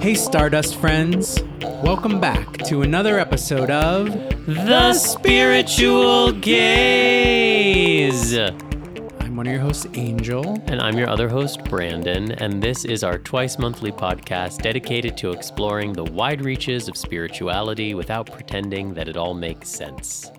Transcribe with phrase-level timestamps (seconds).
[0.00, 1.42] Hey, Stardust friends.
[1.60, 4.06] Welcome back to another episode of
[4.46, 8.34] The Spiritual Gaze.
[8.34, 10.58] I'm one of your hosts, Angel.
[10.68, 15.32] And I'm your other host, Brandon, and this is our twice monthly podcast dedicated to
[15.32, 20.30] exploring the wide reaches of spirituality without pretending that it all makes sense.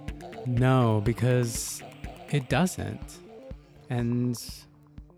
[0.48, 1.84] No, because
[2.31, 3.20] it doesn't.
[3.91, 4.35] And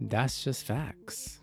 [0.01, 1.39] that's just facts.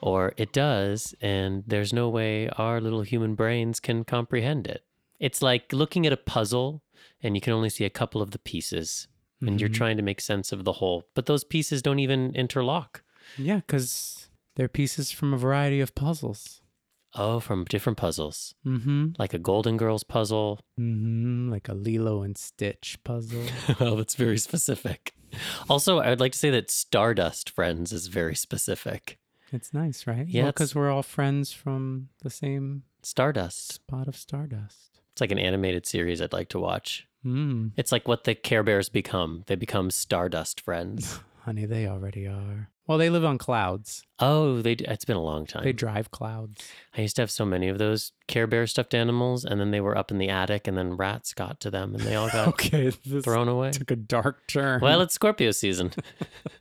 [0.00, 4.84] Or it does, and there's no way our little human brains can comprehend it.
[5.18, 6.82] It's like looking at a puzzle
[7.22, 9.08] and you can only see a couple of the pieces,
[9.40, 9.74] and you're Mhm.
[9.74, 13.02] trying to make sense of the whole, but those pieces don't even interlock.
[13.38, 16.60] Yeah, because they're pieces from a variety of puzzles.
[17.14, 19.12] Oh, from different puzzles, Mm-hmm.
[19.18, 20.60] like a Golden Girls puzzle.
[20.78, 21.50] Mm-hmm.
[21.50, 23.44] Like a Lilo and Stitch puzzle.
[23.80, 25.14] well, that's very specific.
[25.68, 29.18] Also, I would like to say that Stardust Friends is very specific.
[29.52, 30.26] It's nice, right?
[30.26, 33.72] Yeah, because it's- we're all friends from the same Stardust.
[33.72, 35.00] spot of stardust.
[35.12, 37.06] It's like an animated series I'd like to watch.
[37.24, 37.72] Mm.
[37.76, 39.44] It's like what the Care Bears become.
[39.46, 41.20] They become Stardust Friends.
[41.40, 42.70] Honey, they already are.
[42.86, 44.04] Well, they live on clouds.
[44.20, 44.72] oh, they.
[44.72, 45.64] It's been a long time.
[45.64, 46.66] They drive clouds.
[46.96, 49.80] I used to have so many of those Care Bear stuffed animals, and then they
[49.80, 52.48] were up in the attic, and then rats got to them, and they all got
[52.48, 53.72] Okay, thrown away.
[53.72, 54.80] took a dark turn.
[54.80, 55.92] Well, it's Scorpio season.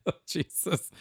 [0.07, 0.91] Oh, Jesus,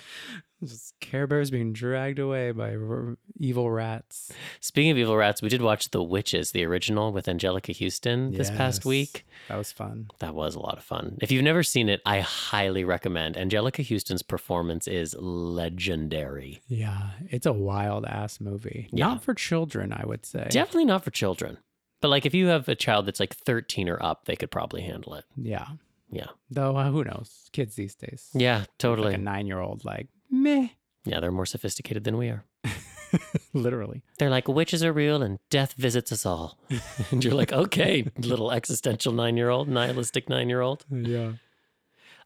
[0.65, 4.33] just Care Bears being dragged away by r- evil rats.
[4.61, 8.49] Speaking of evil rats, we did watch The Witches, the original with Anjelica Huston this
[8.51, 9.27] past week.
[9.49, 10.09] That was fun.
[10.21, 11.19] That was a lot of fun.
[11.21, 13.35] If you've never seen it, I highly recommend.
[13.37, 16.63] Anjelica Huston's performance is legendary.
[16.69, 18.89] Yeah, it's a wild ass movie.
[18.93, 19.07] Yeah.
[19.07, 20.47] Not for children, I would say.
[20.51, 21.59] Definitely not for children.
[22.01, 24.83] But like if you have a child that's like 13 or up, they could probably
[24.83, 25.25] handle it.
[25.37, 25.67] Yeah.
[26.11, 26.29] Yeah.
[26.51, 27.49] Though uh, who knows?
[27.53, 28.29] Kids these days.
[28.35, 29.09] Yeah, totally.
[29.09, 30.69] Like a nine year old, like meh,
[31.05, 32.45] Yeah, they're more sophisticated than we are.
[33.53, 34.03] literally.
[34.19, 36.59] They're like, witches are real and death visits us all.
[37.11, 40.85] and you're like, okay, little existential nine year old, nihilistic nine year old.
[40.91, 41.33] Yeah.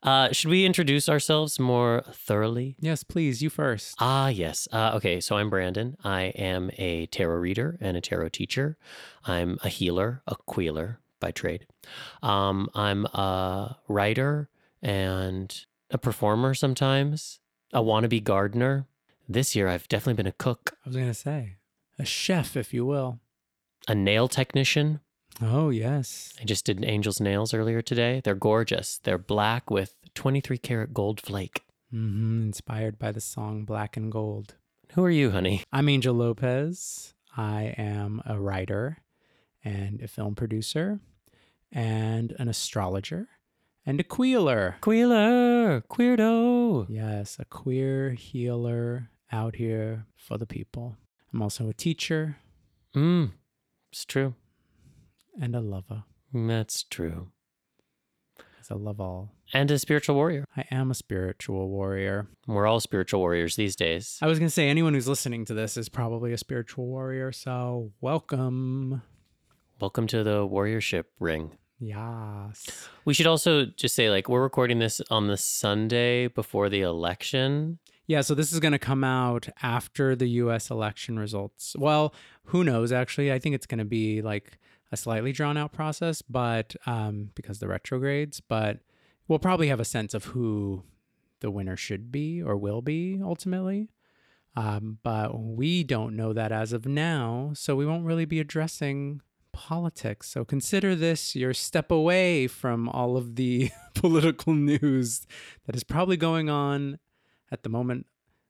[0.02, 2.76] Uh, should we introduce ourselves more thoroughly?
[2.78, 3.42] Yes, please.
[3.42, 3.96] You first.
[3.98, 4.68] Ah, yes.
[4.72, 5.96] Uh, okay, so I'm Brandon.
[6.04, 8.76] I am a tarot reader and a tarot teacher.
[9.24, 11.66] I'm a healer, a queeler by trade.
[12.22, 14.48] Um, I'm a writer
[14.80, 17.40] and a performer sometimes,
[17.72, 18.86] a wannabe gardener.
[19.28, 21.56] This year, I've definitely been a cook, I was gonna say
[21.98, 23.18] a chef, if you will.
[23.88, 25.00] a nail technician.
[25.40, 26.32] Oh yes.
[26.40, 28.20] I just did Angel's nails earlier today.
[28.24, 28.98] They're gorgeous.
[29.02, 31.62] They're black with 23 karat gold flake.
[31.90, 34.54] hmm Inspired by the song Black and Gold.
[34.94, 35.62] Who are you, honey?
[35.72, 37.14] I'm Angel Lopez.
[37.36, 38.98] I am a writer
[39.64, 40.98] and a film producer
[41.70, 43.28] and an astrologer
[43.86, 44.76] and a queeler.
[44.80, 46.86] Queeler, queerdo.
[46.88, 50.96] Yes, a queer healer out here for the people.
[51.32, 52.38] I'm also a teacher
[52.96, 53.32] Mm,
[53.92, 54.34] it's true.
[55.40, 56.04] And a lover.
[56.32, 57.28] That's true.
[58.60, 59.34] As a love all.
[59.52, 60.44] And a spiritual warrior.
[60.56, 62.26] I am a spiritual warrior.
[62.46, 64.18] We're all spiritual warriors these days.
[64.20, 67.32] I was going to say, anyone who's listening to this is probably a spiritual warrior.
[67.32, 69.02] So, welcome.
[69.80, 71.56] Welcome to the warriorship ring.
[71.80, 72.88] Yes.
[73.04, 77.78] We should also just say, like, we're recording this on the Sunday before the election.
[78.08, 81.76] Yeah, so this is going to come out after the US election results.
[81.78, 82.14] Well,
[82.46, 83.30] who knows, actually.
[83.30, 84.58] I think it's going to be like
[84.90, 88.78] a slightly drawn out process, but um, because the retrogrades, but
[89.26, 90.82] we'll probably have a sense of who
[91.40, 93.88] the winner should be or will be ultimately.
[94.56, 99.20] Um, but we don't know that as of now, so we won't really be addressing
[99.52, 100.28] politics.
[100.28, 105.26] So consider this your step away from all of the political news
[105.66, 106.98] that is probably going on
[107.52, 108.06] at the moment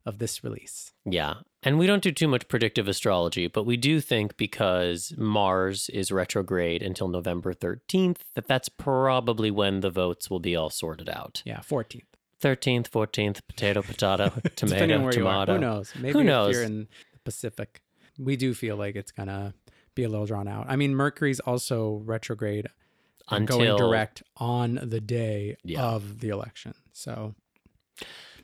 [0.08, 0.92] of this release.
[1.04, 1.34] Yeah.
[1.62, 6.10] And we don't do too much predictive astrology, but we do think because Mars is
[6.10, 11.42] retrograde until November 13th, that that's probably when the votes will be all sorted out.
[11.44, 12.02] Yeah, 14th.
[12.42, 15.54] 13th, 14th, potato, potato, tomato, tomato.
[15.54, 15.92] Who knows?
[15.96, 16.54] Maybe Who knows?
[16.54, 17.82] you're in the Pacific,
[18.18, 19.52] we do feel like it's going to
[19.94, 20.66] be a little drawn out.
[20.68, 25.82] I mean, Mercury's also retrograde uh, Until going direct on the day Yeah.
[25.82, 26.74] of the election.
[26.92, 27.34] So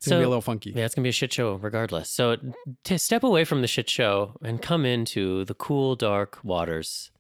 [0.04, 0.70] it's So- to be a little funky.
[0.70, 2.10] Yeah, it's gonna be a shit show regardless.
[2.10, 2.36] So
[2.84, 7.10] to step away from the shit show and come into the cool, dark waters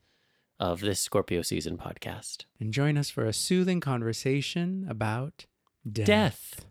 [0.60, 2.44] of this Scorpio season podcast.
[2.60, 5.46] And join us for a soothing conversation about
[5.90, 6.06] death.
[6.06, 6.66] Death.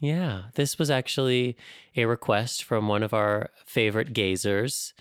[0.00, 1.56] Yeah, this was actually
[1.96, 4.92] a request from one of our favorite gazers,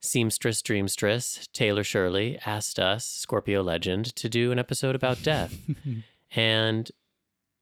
[0.00, 5.58] seamstress dreamstress Taylor Shirley, asked us, Scorpio legend, to do an episode about death.
[6.34, 6.90] and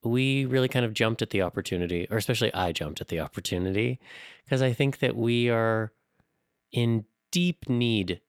[0.04, 4.00] we really kind of jumped at the opportunity, or especially I jumped at the opportunity,
[4.44, 5.92] because I think that we are
[6.72, 8.20] in deep need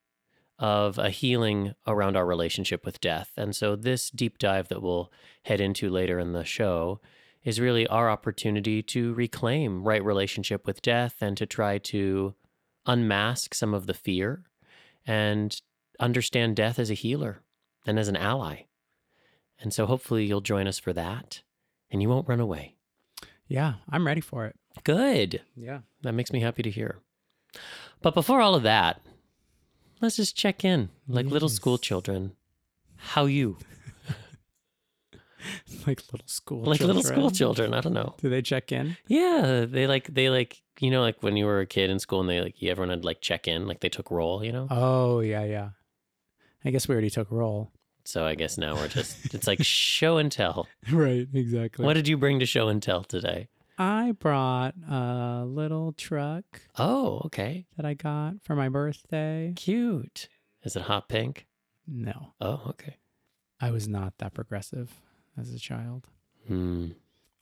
[0.58, 3.32] of a healing around our relationship with death.
[3.36, 5.12] And so, this deep dive that we'll
[5.44, 7.02] head into later in the show
[7.44, 12.34] is really our opportunity to reclaim right relationship with death and to try to
[12.86, 14.44] unmask some of the fear
[15.06, 15.62] and
[16.00, 17.42] understand death as a healer
[17.86, 18.64] and as an ally.
[19.60, 21.42] And so, hopefully, you'll join us for that
[21.92, 22.76] and you won't run away.
[23.48, 24.56] Yeah, I'm ready for it.
[24.84, 25.42] Good.
[25.56, 25.80] Yeah.
[26.02, 27.00] That makes me happy to hear.
[28.02, 29.02] But before all of that,
[30.02, 32.34] let's just check in like little school children.
[32.98, 33.58] How you?
[35.88, 37.70] like little school Like little school children.
[37.70, 37.74] children.
[37.74, 38.16] I don't know.
[38.20, 38.98] Do they check in?
[39.08, 42.20] Yeah, they like they like you know like when you were a kid in school
[42.22, 44.68] and they like everyone had like check in like they took roll, you know.
[44.70, 45.70] Oh, yeah, yeah.
[46.64, 47.72] I guess we already took roll.
[48.06, 50.68] So I guess now we're just it's like show and tell.
[50.92, 51.84] right, exactly.
[51.86, 53.48] What did you bring to show and tell today?
[53.78, 59.54] I brought a little truck Oh, okay, that I got for my birthday.
[59.56, 60.30] cute.
[60.64, 61.46] Is it hot pink?
[61.88, 62.98] No, Oh, okay.
[63.60, 64.92] I was not that progressive
[65.38, 66.08] as a child.
[66.48, 66.90] Hmm.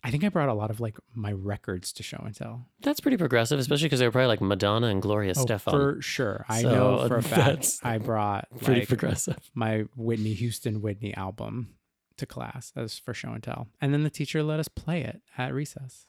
[0.05, 2.65] I think I brought a lot of like my records to show and tell.
[2.81, 5.71] That's pretty progressive, especially because they were probably like Madonna and Gloria Oh, Stefan.
[5.73, 6.45] for sure.
[6.49, 9.37] I So know for a fact I brought pretty like, progressive.
[9.53, 11.75] my Whitney Houston Whitney album
[12.17, 13.69] to class as for show and tell.
[13.79, 16.07] And then the teacher let us play it at recess.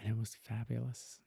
[0.00, 1.18] And it was fabulous.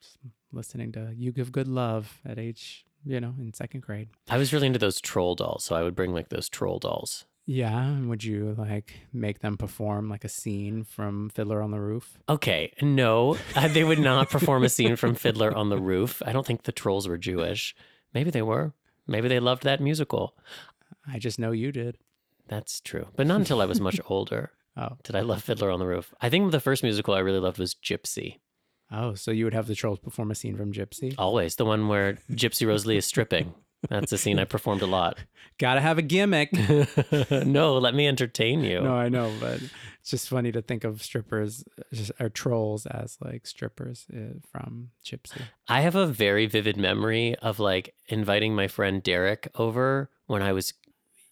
[0.00, 0.18] Just
[0.52, 4.08] listening to You Give Good Love at age, you know, in second grade.
[4.28, 7.26] I was really into those troll dolls, so I would bring like those troll dolls.
[7.46, 7.82] Yeah.
[7.84, 12.18] And would you like make them perform like a scene from Fiddler on the Roof?
[12.28, 16.22] Okay, no, uh, they would not perform a scene from Fiddler on the Roof.
[16.24, 17.74] I don't think the trolls were Jewish.
[18.14, 18.72] Maybe they were.
[19.06, 20.36] Maybe they loved that musical.
[21.06, 21.98] I just know you did.
[22.48, 24.96] That's true, but not until I was much older Oh.
[25.02, 26.14] did I love Fiddler on the Roof.
[26.20, 28.38] I think the first musical I really loved was Gypsy.
[28.90, 31.14] Oh, so you would have the trolls perform a scene from Gypsy?
[31.18, 33.54] Always the one where Gypsy Rose Lee is stripping.
[33.88, 35.18] That's a scene I performed a lot.
[35.58, 36.50] Gotta have a gimmick.
[37.30, 38.80] no, let me entertain you.
[38.80, 39.60] No, I know, but
[40.00, 44.90] it's just funny to think of strippers just, or trolls as like strippers uh, from
[45.04, 45.42] Gypsy.
[45.68, 50.52] I have a very vivid memory of like inviting my friend Derek over when I
[50.52, 50.72] was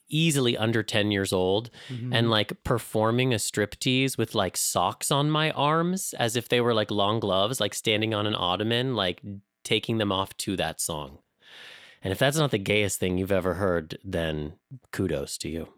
[0.08, 2.12] easily under 10 years old Mm-hmm.
[2.12, 6.74] and like performing a striptease with like socks on my arms as if they were
[6.74, 9.22] like long gloves, like standing on an ottoman, like
[9.64, 11.18] taking them off to that song.
[12.02, 14.54] And if that's not the gayest thing you've ever heard, then
[14.90, 15.68] kudos to you.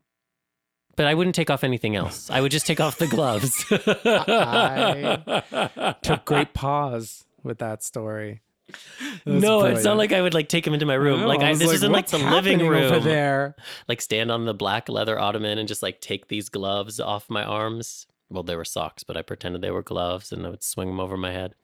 [0.94, 2.30] But I wouldn't take off anything else.
[2.30, 3.64] I would just take off the gloves.
[3.70, 8.42] I took great pause with that story.
[9.26, 11.20] No, it's not like I would like take him into my room.
[11.20, 12.84] know, like I, was this isn't like "What's the living room.
[12.84, 13.54] over there.
[13.88, 17.44] Like stand on the black leather ottoman and just like take these gloves off my
[17.44, 18.06] arms.
[18.30, 21.00] Well, they were socks, but I pretended they were gloves and I would swing them
[21.00, 21.54] over my head.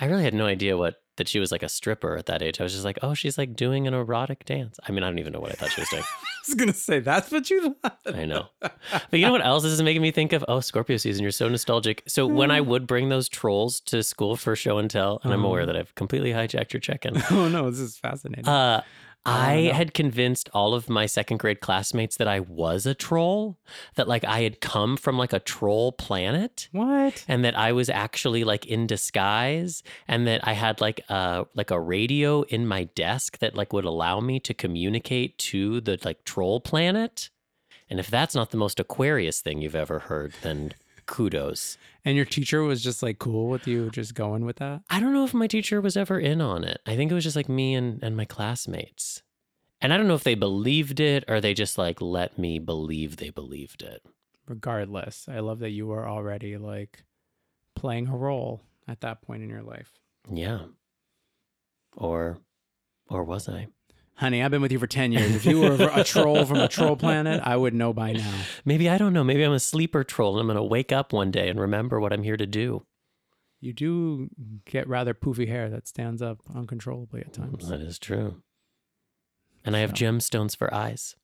[0.00, 2.60] I really had no idea what that she was like a stripper at that age.
[2.60, 4.78] I was just like, oh, she's like doing an erotic dance.
[4.86, 6.02] I mean, I don't even know what I thought she was doing.
[6.22, 7.98] I was gonna say that's what you thought.
[8.14, 8.48] I know.
[8.60, 8.72] But
[9.12, 10.44] you know what else this is making me think of?
[10.46, 11.22] Oh, Scorpio season.
[11.22, 12.02] You're so nostalgic.
[12.06, 15.42] So when I would bring those trolls to school for show and tell, and I'm
[15.44, 15.72] aware Uh-huh.
[15.72, 17.16] that I've completely hijacked your check-in.
[17.30, 18.46] Oh no, this is fascinating.
[18.46, 18.82] Uh,
[19.26, 23.58] I I had convinced all of my second grade classmates that I was a troll,
[23.96, 26.68] that like I had come from like a troll planet.
[26.72, 27.24] what?
[27.28, 31.70] And that I was actually like in disguise, and that I had like a like
[31.70, 36.24] a radio in my desk that like would allow me to communicate to the like
[36.24, 37.30] troll planet.
[37.88, 40.72] And if that's not the most Aquarius thing you've ever heard, then
[41.06, 41.78] kudos.
[42.06, 44.82] And your teacher was just like cool with you just going with that?
[44.88, 46.80] I don't know if my teacher was ever in on it.
[46.86, 49.22] I think it was just like me and, and my classmates.
[49.80, 53.16] And I don't know if they believed it or they just like let me believe
[53.16, 54.02] they believed it.
[54.46, 57.02] Regardless, I love that you were already like
[57.74, 59.90] playing a role at that point in your life.
[60.32, 60.60] Yeah.
[61.96, 62.38] Or
[63.08, 63.66] or was I?
[64.16, 65.34] Honey, I've been with you for 10 years.
[65.34, 68.34] If you were a troll from a troll planet, I would know by now.
[68.64, 69.22] Maybe I don't know.
[69.22, 72.00] Maybe I'm a sleeper troll and I'm going to wake up one day and remember
[72.00, 72.86] what I'm here to do.
[73.60, 74.28] You do
[74.64, 77.68] get rather poofy hair that stands up uncontrollably at times.
[77.68, 78.42] That is true.
[79.64, 81.16] And I have gemstones for eyes.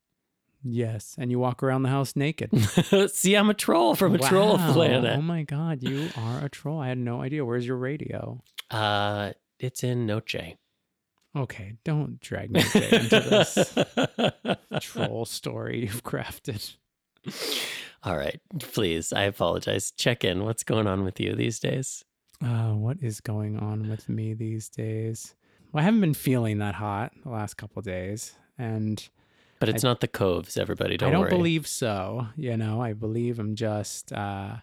[0.64, 2.50] Yes, and you walk around the house naked.
[3.11, 5.18] See, I'm a troll from a troll planet.
[5.18, 6.80] Oh my god, you are a troll.
[6.80, 7.44] I had no idea.
[7.44, 8.42] Where's your radio?
[8.70, 10.56] Uh, it's in Noche.
[11.34, 13.74] Okay, don't drag me into this
[14.80, 16.76] troll story you've crafted.
[18.02, 19.12] All right, please.
[19.12, 19.92] I apologize.
[19.92, 20.44] Check in.
[20.44, 22.04] What's going on with you these days?
[22.44, 25.34] Uh, what is going on with me these days?
[25.72, 29.08] Well, I haven't been feeling that hot the last couple of days, and
[29.60, 30.96] But it's not the coves, everybody.
[30.96, 31.30] Don't I don't worry.
[31.30, 32.26] believe so.
[32.36, 34.56] You know, I believe I'm just uh,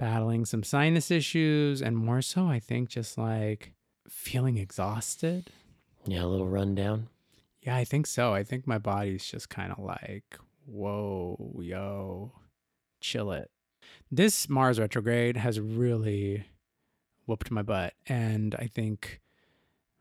[0.00, 3.74] battling some sinus issues, and more so, I think just like
[4.08, 5.50] feeling exhausted.
[6.06, 7.08] Yeah, a little rundown.
[7.62, 8.32] Yeah, I think so.
[8.32, 12.32] I think my body's just kind of like, whoa, yo,
[13.00, 13.50] chill it.
[14.10, 16.46] This Mars retrograde has really
[17.26, 17.94] whooped my butt.
[18.06, 19.20] And I think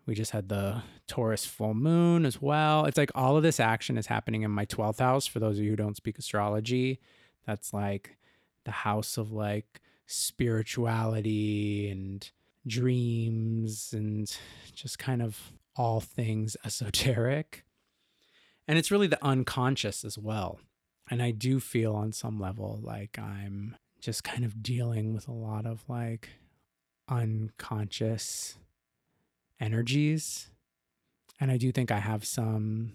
[0.06, 2.86] we just had the Taurus full moon as well.
[2.86, 5.26] It's like all of this action is happening in my 12th house.
[5.26, 7.00] For those of you who don't speak astrology,
[7.46, 8.18] that's like
[8.64, 12.30] the house of like spirituality and
[12.68, 14.36] dreams and
[14.74, 17.66] just kind of all things esoteric.
[18.68, 20.60] And it's really the unconscious as well.
[21.10, 25.34] And I do feel on some level like I'm just kind of dealing with a
[25.34, 26.30] lot of like
[27.08, 28.58] unconscious
[29.60, 30.50] energies.
[31.40, 32.94] And I do think I have some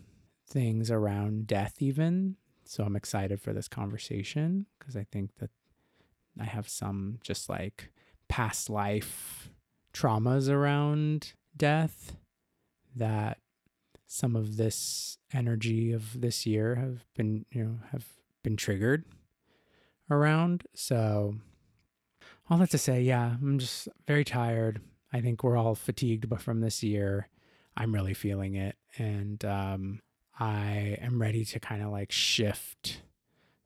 [0.49, 2.37] things around death, even.
[2.64, 5.50] So I'm excited for this conversation because I think that
[6.38, 7.90] I have some just like
[8.28, 9.50] past life
[9.92, 12.16] traumas around death
[12.97, 13.38] that
[14.06, 18.06] some of this energy of this year have been, you know, have
[18.42, 19.04] been triggered
[20.11, 20.64] around.
[20.75, 21.37] So
[22.49, 24.80] all that to say, yeah, I'm just very tired.
[25.12, 27.28] I think we're all fatigued but from this year.
[27.76, 28.76] I'm really feeling it.
[28.99, 30.00] And um,
[30.38, 33.02] I am ready to kind of like shift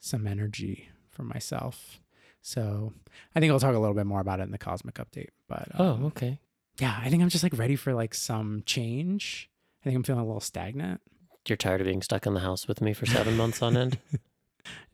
[0.00, 2.00] some energy for myself.
[2.42, 2.92] So
[3.34, 5.30] I think I'll talk a little bit more about it in the cosmic update.
[5.48, 6.38] But Oh, um, okay.
[6.78, 9.50] Yeah, I think I'm just like ready for like some change.
[9.82, 11.00] I think I'm feeling a little stagnant.
[11.46, 13.98] You're tired of being stuck in the house with me for seven months on end?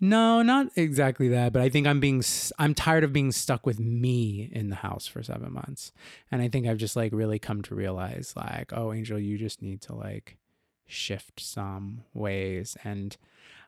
[0.00, 2.24] No, not exactly that, but I think I'm being
[2.58, 5.92] I'm tired of being stuck with me in the house for 7 months.
[6.30, 9.62] And I think I've just like really come to realize like, oh, Angel, you just
[9.62, 10.38] need to like
[10.86, 13.16] shift some ways and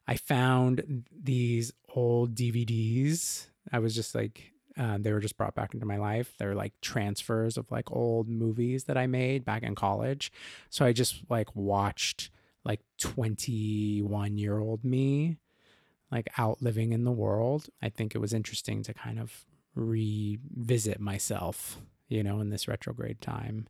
[0.08, 3.46] I found these old DVDs.
[3.72, 6.34] I was just like uh, they were just brought back into my life.
[6.38, 10.32] They're like transfers of like old movies that I made back in college.
[10.70, 12.30] So I just like watched
[12.64, 15.38] like 21 year old me
[16.10, 17.68] like out living in the world.
[17.82, 23.20] I think it was interesting to kind of revisit myself, you know, in this retrograde
[23.20, 23.66] time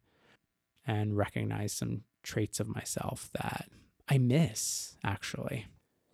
[0.87, 3.69] and recognize some traits of myself that
[4.09, 5.67] I miss actually.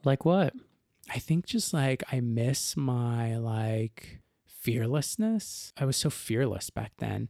[0.04, 0.52] like what?
[1.10, 4.20] I think just like I miss my like
[4.72, 5.72] fearlessness.
[5.76, 7.28] I was so fearless back then.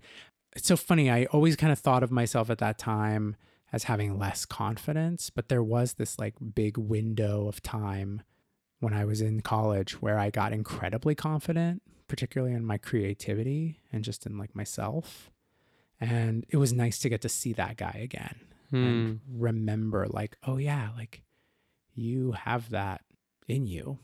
[0.57, 1.11] It's so funny.
[1.11, 3.37] I always kind of thought of myself at that time
[3.73, 8.23] as having less confidence, but there was this like big window of time
[8.81, 14.03] when I was in college where I got incredibly confident, particularly in my creativity and
[14.05, 15.31] just in like myself.
[16.01, 18.37] And it was nice to get to see that guy again
[18.71, 18.85] Hmm.
[18.85, 21.23] and remember like oh yeah like
[21.95, 23.01] you have that
[23.47, 23.99] in you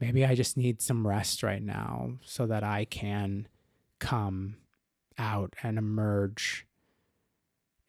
[0.00, 3.46] maybe i just need some rest right now so that i can
[3.98, 4.56] come
[5.18, 6.66] out and emerge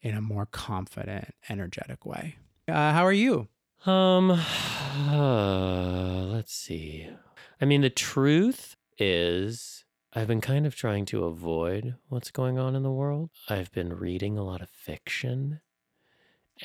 [0.00, 2.36] in a more confident energetic way
[2.68, 3.48] uh, how are you
[3.84, 4.28] Um,
[6.32, 7.08] let's see.
[7.60, 12.76] I mean, the truth is, I've been kind of trying to avoid what's going on
[12.76, 13.30] in the world.
[13.48, 15.60] I've been reading a lot of fiction,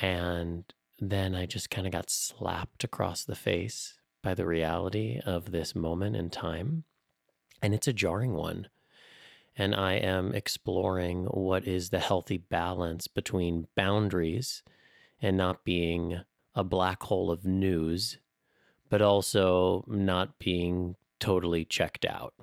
[0.00, 0.64] and
[1.00, 3.97] then I just kind of got slapped across the face
[4.28, 6.84] by the reality of this moment in time.
[7.62, 8.68] And it's a jarring one.
[9.56, 14.62] And I am exploring what is the healthy balance between boundaries
[15.22, 16.20] and not being
[16.54, 18.18] a black hole of news,
[18.90, 22.34] but also not being totally checked out.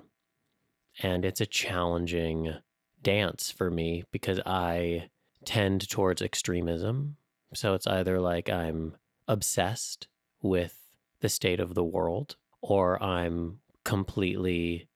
[1.00, 2.52] And it's a challenging
[3.00, 5.10] dance for me because I
[5.44, 7.16] tend towards extremism.
[7.54, 8.96] So it's either like I'm
[9.28, 10.08] obsessed
[10.42, 10.85] with
[11.20, 14.88] the state of the world or I'm completely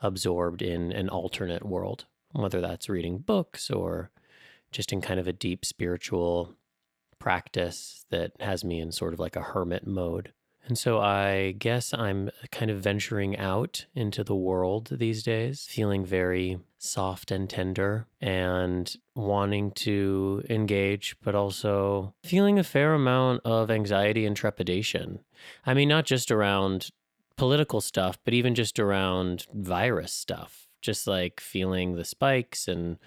[0.00, 4.10] absorbed in an alternate world, whether that's reading books or
[4.70, 6.54] just in kind of a deep spiritual
[7.18, 10.32] practice that has me in sort of like a hermit mode.
[10.66, 16.04] And so I guess I'm kind of venturing out into the world these days, feeling
[16.04, 23.70] very soft and tender and wanting to engage, but also feeling a fair amount of
[23.70, 25.20] anxiety and trepidation.
[25.64, 26.90] I mean, not just around
[27.36, 32.98] political stuff, but even just around virus stuff, just like feeling the spikes and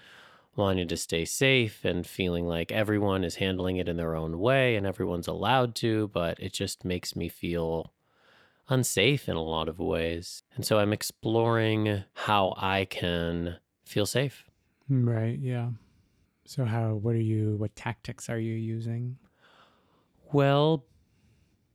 [0.56, 4.76] wanting to stay safe and feeling like everyone is handling it in their own way
[4.76, 7.92] and everyone's allowed to, but it just makes me feel
[8.68, 10.42] unsafe in a lot of ways.
[10.56, 14.44] And so I'm exploring how I can feel safe.
[14.90, 15.70] Mm, right yeah
[16.46, 19.18] so how what are you what tactics are you using
[20.32, 20.84] Well,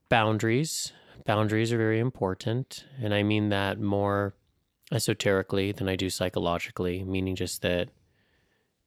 [0.10, 0.94] boundaries.
[1.25, 2.86] Boundaries are very important.
[3.01, 4.36] And I mean that more
[4.91, 7.89] esoterically than I do psychologically, meaning just that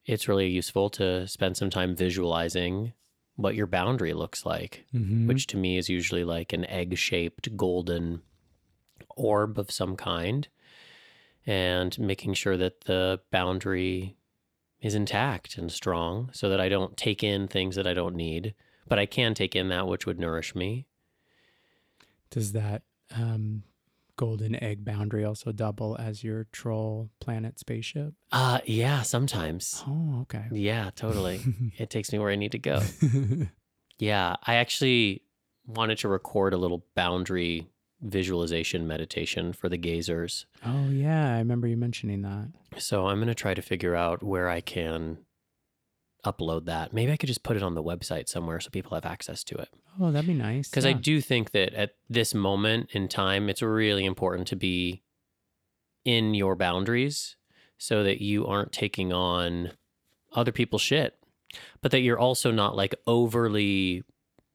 [0.09, 2.93] it's really useful to spend some time visualizing
[3.37, 5.27] what your boundary looks like, Mhm.
[5.29, 8.23] which to me is usually like an egg shaped golden
[9.17, 10.49] orb of some kind,
[11.47, 14.17] and making sure that the boundary
[14.81, 18.55] is intact and strong so that I don't take in things that I don't need,
[18.87, 20.87] but I can take in that which would nourish me.
[22.31, 23.63] Does that um,
[24.19, 28.13] golden egg boundary also double as your troll planet spaceship?
[28.31, 29.83] Uh, yeah, sometimes.
[29.89, 30.45] Oh, okay.
[30.53, 31.41] Yeah, totally.
[31.79, 32.83] it takes me where I need to go.
[34.01, 35.23] Yeah, I actually
[35.67, 37.67] wanted to record a little boundary
[38.01, 40.45] visualization meditation for the gazers.
[40.65, 41.35] oh, yeah.
[41.35, 42.49] I remember you mentioning that.
[42.79, 45.19] So I'm going to try to figure out where I can
[46.25, 46.93] upload that.
[46.93, 49.57] Maybe I could just put it on the website somewhere so people have access to
[49.57, 49.69] it.
[50.01, 50.69] Oh, that'd be nice.
[50.69, 55.03] Because I do think that at this moment in time, it's really important to be
[56.05, 57.37] in your boundaries
[57.79, 59.73] so that you aren't taking on
[60.33, 61.19] other people's shit,
[61.81, 64.03] but that you're also not like overly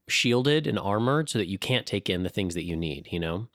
[0.07, 3.19] shielded and armored so that you can't take in the things that you need, you
[3.19, 3.47] know?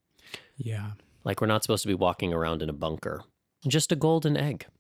[0.56, 0.92] Yeah.
[1.24, 3.22] Like we're not supposed to be walking around in a bunker,
[3.66, 4.66] just a golden egg.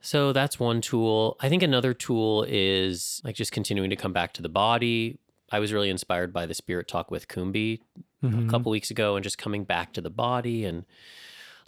[0.00, 1.36] So that's one tool.
[1.40, 5.18] I think another tool is like just continuing to come back to the body.
[5.50, 7.80] I was really inspired by the spirit talk with Kumbi
[8.22, 8.46] Mhm.
[8.46, 10.84] a couple weeks ago and just coming back to the body and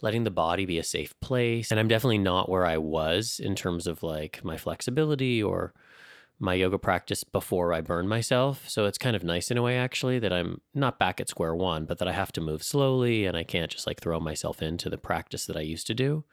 [0.01, 1.71] letting the body be a safe place.
[1.71, 5.73] And I'm definitely not where I was in terms of like my flexibility or
[6.39, 8.67] my yoga practice before I burned myself.
[8.67, 11.53] So it's kind of nice in a way, actually, that I'm not back at square
[11.55, 14.61] one, but that I have to move slowly and I can't just like throw myself
[14.61, 16.23] into the practice that I used to do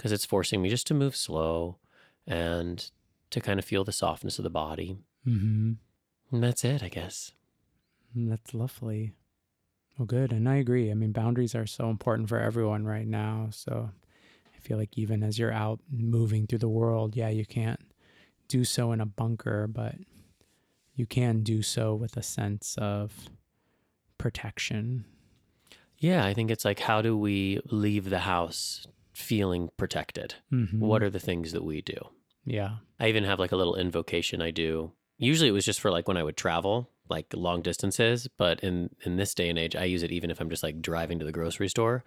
[0.00, 1.76] because it's forcing me just to move slow
[2.26, 2.90] and
[3.28, 4.96] to kind of feel the softness of the body.
[5.26, 5.76] Mhm.
[6.32, 7.32] And that's it, I guess.
[8.16, 9.12] Mm, That's lovely.
[9.98, 10.32] Well, good.
[10.32, 10.90] And I agree.
[10.90, 13.50] I mean, boundaries are so important for everyone right now.
[13.52, 13.90] So
[14.56, 17.80] I feel like even as you're out moving through the world, yeah, you can't
[18.48, 19.96] do so in a bunker, but
[20.94, 23.28] you can do so with a sense of
[24.16, 25.04] protection.
[25.98, 28.86] Yeah, I think it's like, how do we leave the house
[29.20, 30.34] feeling protected?
[30.52, 30.78] Mhm.
[30.80, 31.96] What are the things that we do?
[32.44, 32.76] Yeah.
[32.98, 34.92] I even have like a little invocation I do.
[35.18, 38.90] Usually it was just for like when I would travel, like long distances, but in
[39.04, 41.24] in this day and age I use it even if I'm just like driving to
[41.24, 42.04] the grocery store.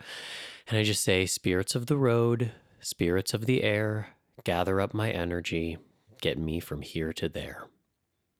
[0.67, 4.09] And I just say spirits of the road, spirits of the air,
[4.43, 5.77] gather up my energy,
[6.21, 7.67] get me from here to there.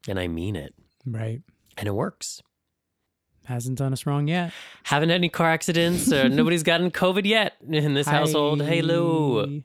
[0.08, 0.74] And I mean it.
[1.06, 1.42] Right.
[1.78, 2.42] And it works.
[3.46, 4.54] Hasn't done us wrong yet.
[4.84, 8.62] Haven't had any car accidents or nobody's gotten COVID yet in this household.
[8.62, 9.64] Hey Lou.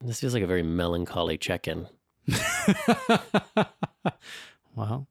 [0.00, 1.86] This feels like a very melancholy check-in.
[4.74, 5.06] well,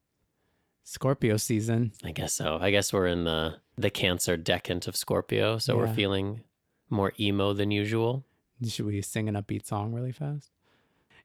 [0.84, 1.94] Scorpio season.
[2.04, 2.58] I guess so.
[2.62, 6.42] I guess we're in the the Cancer decan of Scorpio, so we're feeling
[6.90, 8.26] more emo than usual.
[8.68, 10.52] Should we sing an upbeat song really fast?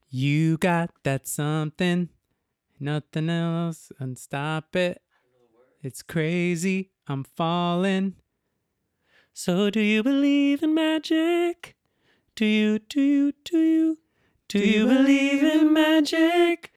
[0.09, 2.09] You got that something,
[2.81, 5.03] nothing else, and stop it.
[5.83, 6.91] It's crazy.
[7.07, 8.15] I'm falling.
[9.33, 11.77] So do you believe in magic?
[12.35, 13.99] Do you do you do you
[14.49, 16.73] do you believe in magic?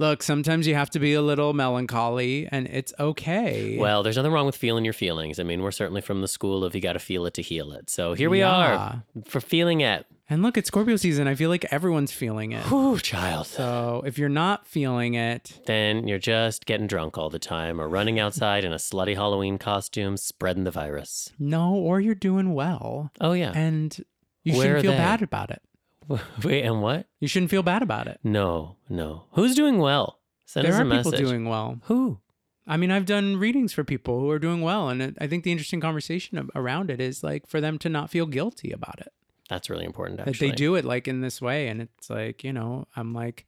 [0.00, 3.76] Look, sometimes you have to be a little melancholy, and it's okay.
[3.76, 5.40] Well, there's nothing wrong with feeling your feelings.
[5.40, 7.72] I mean, we're certainly from the school of you got to feel it to heal
[7.72, 7.90] it.
[7.90, 8.54] So here we Yeah.
[8.54, 10.06] are for feeling it.
[10.30, 11.26] And look, it's Scorpio season.
[11.26, 12.64] I feel like everyone's feeling it.
[12.66, 13.46] Whew, child.
[13.46, 17.88] So if you're not feeling it, Then you're just getting drunk all the time or
[17.88, 21.30] running outside in a slutty Halloween costume, spreading the virus.
[21.38, 23.52] no, or you're doing well, Oh yeah.
[23.54, 23.96] and
[24.44, 24.98] you Where shouldn't feel they?
[24.98, 25.62] bad about it.
[26.44, 27.06] Wait, and what?
[27.20, 28.18] You shouldn't feel bad about it.
[28.22, 29.24] No, no.
[29.32, 30.20] Who's doing well?
[30.46, 31.78] Send there us are people doing well.
[31.84, 32.20] Who?
[32.66, 35.52] I mean, I've done readings for people who are doing well, and I think the
[35.52, 39.12] interesting conversation around it is like for them to not feel guilty about it.
[39.48, 40.18] That's really important.
[40.18, 43.12] That Actually, they do it like in this way, and it's like you know, I'm
[43.12, 43.46] like,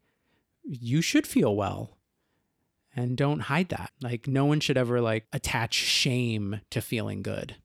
[0.65, 1.99] you should feel well,
[2.97, 3.93] and don't hide that.
[4.01, 7.57] Like no one should ever like attach shame to feeling good,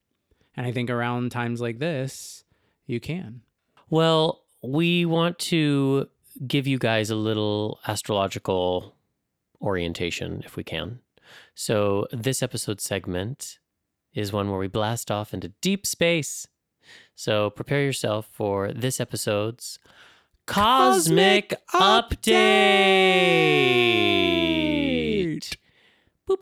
[0.55, 2.43] and I think around times like this,
[2.85, 3.41] you can.
[3.89, 6.09] Well, we want to
[6.45, 8.95] give you guys a little astrological
[9.61, 10.99] orientation if we can.
[11.53, 13.59] So, this episode segment
[14.13, 16.47] is one where we blast off into deep space.
[17.15, 19.79] So, prepare yourself for this episode's
[20.45, 22.75] Cosmic, Cosmic Update.
[26.27, 26.41] Boop.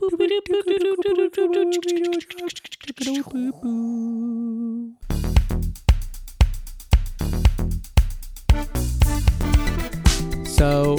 [10.47, 10.97] So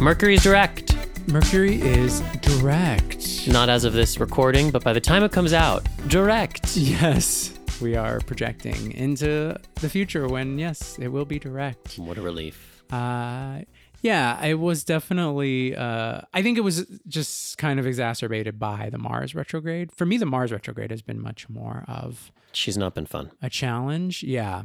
[0.00, 0.94] Mercury's direct.
[1.28, 3.48] Mercury is direct.
[3.48, 6.76] Not as of this recording, but by the time it comes out, direct.
[6.76, 11.96] Yes, we are projecting into the future when, yes, it will be direct.
[11.98, 12.82] What a relief.
[12.92, 13.60] Uh,
[14.02, 15.74] Yeah, it was definitely.
[15.74, 19.90] Uh, I think it was just kind of exacerbated by the Mars retrograde.
[19.90, 23.32] For me, the Mars retrograde has been much more of She's not been fun.
[23.42, 24.22] a challenge.
[24.22, 24.64] Yeah,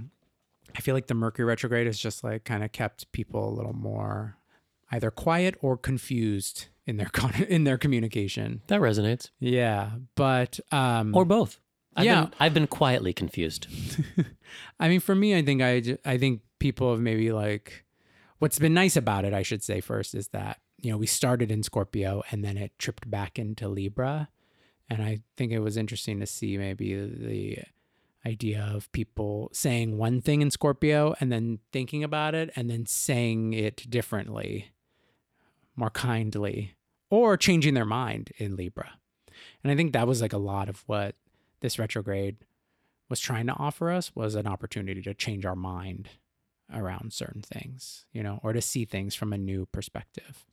[0.77, 3.73] I feel like the Mercury retrograde has just like kind of kept people a little
[3.73, 4.37] more
[4.91, 8.61] either quiet or confused in their con- in their communication.
[8.67, 9.29] That resonates.
[9.39, 11.59] Yeah, but um, Or both.
[11.95, 12.21] I've Yeah.
[12.23, 13.67] Been, I've been quietly confused.
[14.79, 17.85] I mean, for me, I think I I think people have maybe like,
[18.39, 21.51] what's been nice about it, I should say first, is that you know we started
[21.51, 24.29] in Scorpio and then it tripped back into Libra,
[24.89, 27.59] and I think it was interesting to see maybe the
[28.25, 32.85] idea of people saying one thing in Scorpio and then thinking about it and then
[32.85, 34.71] saying it differently,
[35.75, 36.75] more kindly,
[37.09, 38.91] or changing their mind in Libra,
[39.63, 41.15] and I think that was like a lot of what
[41.61, 42.37] this retrograde
[43.09, 46.09] was trying to offer us was an opportunity to change our mind
[46.73, 50.45] around certain things, you know, or to see things from a new perspective.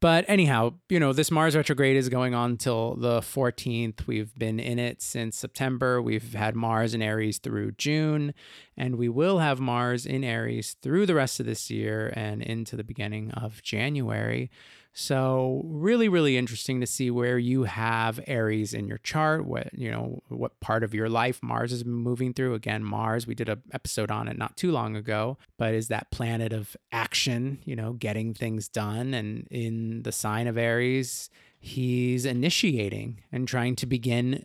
[0.00, 4.06] But anyhow, you know, this Mars retrograde is going on till the 14th.
[4.06, 6.02] We've been in it since September.
[6.02, 8.34] We've had Mars in Aries through June,
[8.76, 12.74] and we will have Mars in Aries through the rest of this year and into
[12.76, 14.50] the beginning of January.
[14.94, 19.46] So really, really interesting to see where you have Aries in your chart.
[19.46, 22.54] What you know, what part of your life Mars is moving through.
[22.54, 23.26] Again, Mars.
[23.26, 25.38] We did a episode on it not too long ago.
[25.56, 27.60] But is that planet of action?
[27.64, 29.14] You know, getting things done.
[29.14, 34.44] And in the sign of Aries, he's initiating and trying to begin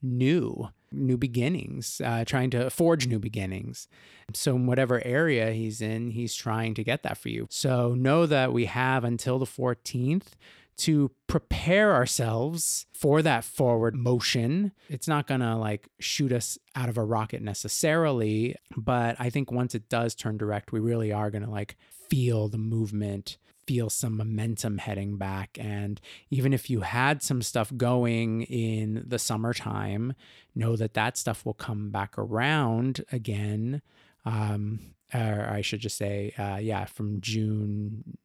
[0.00, 3.88] new new beginnings uh, trying to forge new beginnings
[4.32, 8.26] so in whatever area he's in he's trying to get that for you so know
[8.26, 10.34] that we have until the 14th
[10.78, 14.72] to prepare ourselves for that forward motion.
[14.88, 19.50] It's not going to like shoot us out of a rocket necessarily, but I think
[19.50, 21.76] once it does turn direct, we really are going to like
[22.08, 23.38] feel the movement,
[23.68, 25.58] feel some momentum heading back.
[25.60, 26.00] And
[26.30, 30.14] even if you had some stuff going in the summertime,
[30.54, 33.82] know that that stuff will come back around again.
[34.24, 34.80] Um,
[35.12, 38.16] or I should just say, uh, yeah, from June,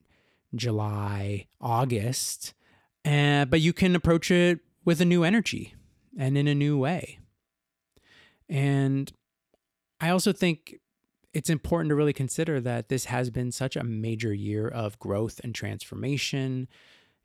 [0.55, 2.53] July, August.
[3.03, 5.75] Uh, but you can approach it with a new energy
[6.17, 7.19] and in a new way.
[8.47, 9.11] And
[9.99, 10.79] I also think
[11.33, 15.41] it's important to really consider that this has been such a major year of growth
[15.43, 16.67] and transformation.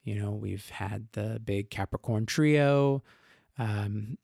[0.02, 3.02] You know, we've had the big Capricorn trio,
[3.58, 4.16] um,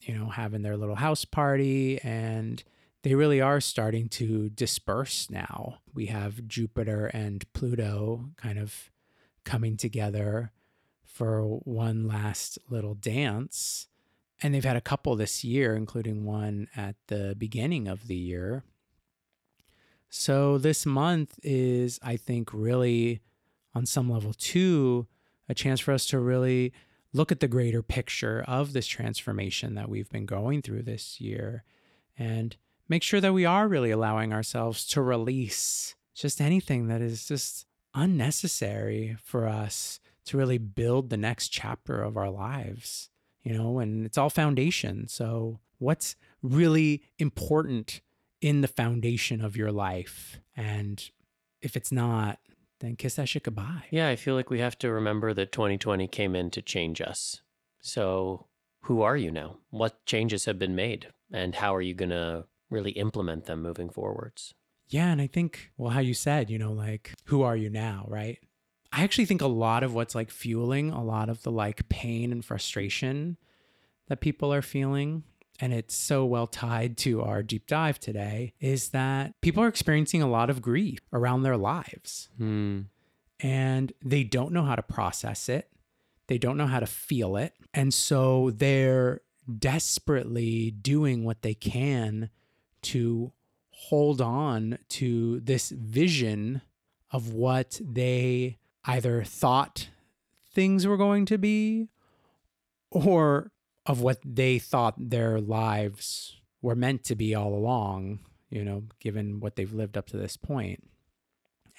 [0.00, 2.62] you know, having their little house party, and
[3.02, 5.78] they really are starting to disperse now.
[5.92, 8.90] We have Jupiter and Pluto kind of
[9.44, 10.52] coming together
[11.04, 13.88] for one last little dance.
[14.40, 18.64] And they've had a couple this year, including one at the beginning of the year.
[20.14, 23.22] So this month is, I think, really
[23.74, 25.06] on some level too,
[25.48, 26.74] a chance for us to really
[27.14, 31.64] look at the greater picture of this transformation that we've been going through this year
[32.18, 32.58] and
[32.90, 37.64] make sure that we are really allowing ourselves to release just anything that is just
[37.94, 43.08] unnecessary for us to really build the next chapter of our lives,
[43.42, 45.08] you know, and it's all foundation.
[45.08, 48.02] So, what's really important
[48.42, 50.38] in the foundation of your life?
[50.54, 51.02] And
[51.62, 52.38] if it's not,
[52.80, 53.84] then kiss that shit goodbye.
[53.90, 57.40] Yeah, I feel like we have to remember that 2020 came in to change us.
[57.80, 58.46] So,
[58.82, 59.58] who are you now?
[59.70, 61.06] What changes have been made?
[61.32, 64.54] And how are you going to really implement them moving forwards?
[64.88, 65.10] Yeah.
[65.10, 68.04] And I think, well, how you said, you know, like, who are you now?
[68.08, 68.38] Right.
[68.92, 72.30] I actually think a lot of what's like fueling a lot of the like pain
[72.30, 73.38] and frustration
[74.08, 75.22] that people are feeling,
[75.60, 80.22] and it's so well tied to our deep dive today, is that people are experiencing
[80.22, 82.82] a lot of grief around their lives Hmm.
[83.40, 85.68] and they don't know how to process it.
[86.26, 87.54] They don't know how to feel it.
[87.74, 89.20] And so they're
[89.58, 92.30] desperately doing what they can
[92.82, 93.32] to
[93.70, 96.62] hold on to this vision
[97.10, 99.88] of what they either thought
[100.52, 101.88] things were going to be
[102.90, 103.51] or
[103.86, 109.40] of what they thought their lives were meant to be all along, you know, given
[109.40, 110.84] what they've lived up to this point.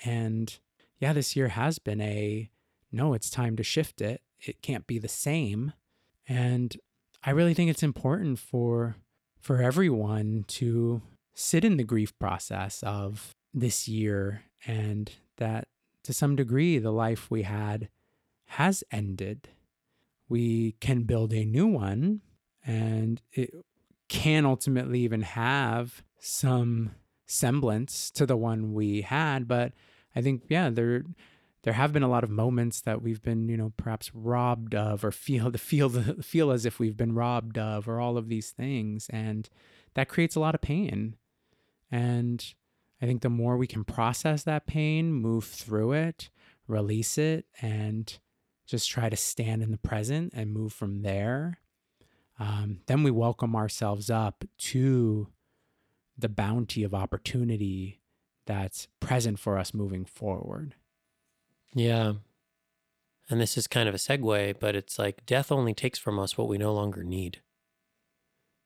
[0.03, 0.57] And
[0.99, 2.49] yeah, this year has been a
[2.91, 4.21] no, it's time to shift it.
[4.39, 5.73] It can't be the same.
[6.27, 6.77] And
[7.23, 8.97] I really think it's important for
[9.39, 11.01] for everyone to
[11.33, 15.67] sit in the grief process of this year and that
[16.03, 17.89] to some degree the life we had
[18.45, 19.49] has ended.
[20.33, 22.21] We can build a new one
[22.65, 23.53] and it
[24.09, 26.95] can ultimately even have some
[27.27, 29.73] semblance to the one we had, but
[30.15, 31.03] I think yeah, there
[31.61, 35.05] there have been a lot of moments that we've been, you know, perhaps robbed of
[35.05, 38.27] or feel the feel the feel as if we've been robbed of or all of
[38.27, 39.51] these things and
[39.93, 41.15] that creates a lot of pain.
[41.91, 42.43] And
[42.99, 46.31] I think the more we can process that pain, move through it,
[46.67, 48.17] release it and
[48.65, 51.59] just try to stand in the present and move from there,
[52.39, 55.27] um, then we welcome ourselves up to
[56.17, 58.01] the bounty of opportunity
[58.45, 60.75] that's present for us moving forward.
[61.73, 62.13] Yeah.
[63.29, 66.37] And this is kind of a segue, but it's like death only takes from us
[66.37, 67.41] what we no longer need.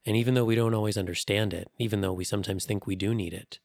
[0.04, 3.14] And even though we don't always understand it, even though we sometimes think we do
[3.14, 3.60] need it,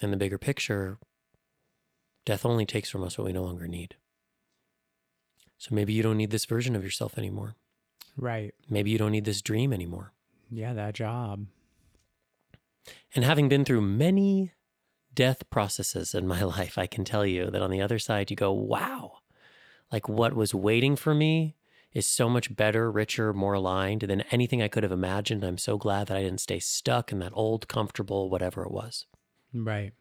[0.00, 0.98] in the bigger picture,
[2.24, 3.96] death only takes from us what we no longer need.
[5.64, 7.54] So maybe you don't need this version of yourself anymore.
[8.18, 8.52] Right.
[8.68, 10.12] Maybe you don't need this dream anymore.
[10.50, 11.46] Yeah, that job.
[13.14, 14.52] And having been through many
[15.14, 18.36] death processes in my life, I can tell you that on the other side, you
[18.36, 19.20] go, wow,
[19.90, 21.56] like what was waiting for me
[21.94, 25.42] is so much better, richer, more aligned than anything I could have imagined.
[25.42, 29.06] I'm so glad that I didn't stay stuck in that old, comfortable, whatever it was.
[29.54, 29.92] Right.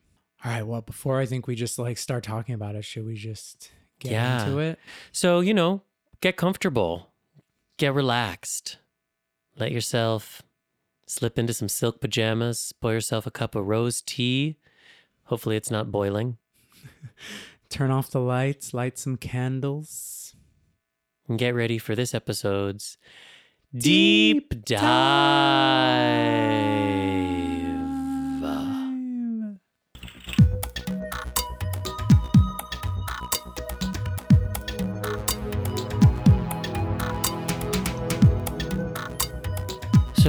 [0.43, 0.67] All right.
[0.67, 4.11] Well, before I think we just like start talking about it, should we just get
[4.11, 4.45] Yeah.
[4.45, 4.79] into it?
[5.11, 5.81] So, you know,
[6.21, 7.11] get comfortable,
[7.77, 8.77] get relaxed,
[9.57, 10.41] let yourself
[11.07, 14.57] slip into some silk pajamas, pour yourself a cup of rose tea.
[15.25, 16.37] Hopefully, it's not boiling.
[17.69, 20.35] Turn off the lights, light some candles.
[21.29, 22.97] and get ready for this episode's
[23.75, 26.72] deep, dive.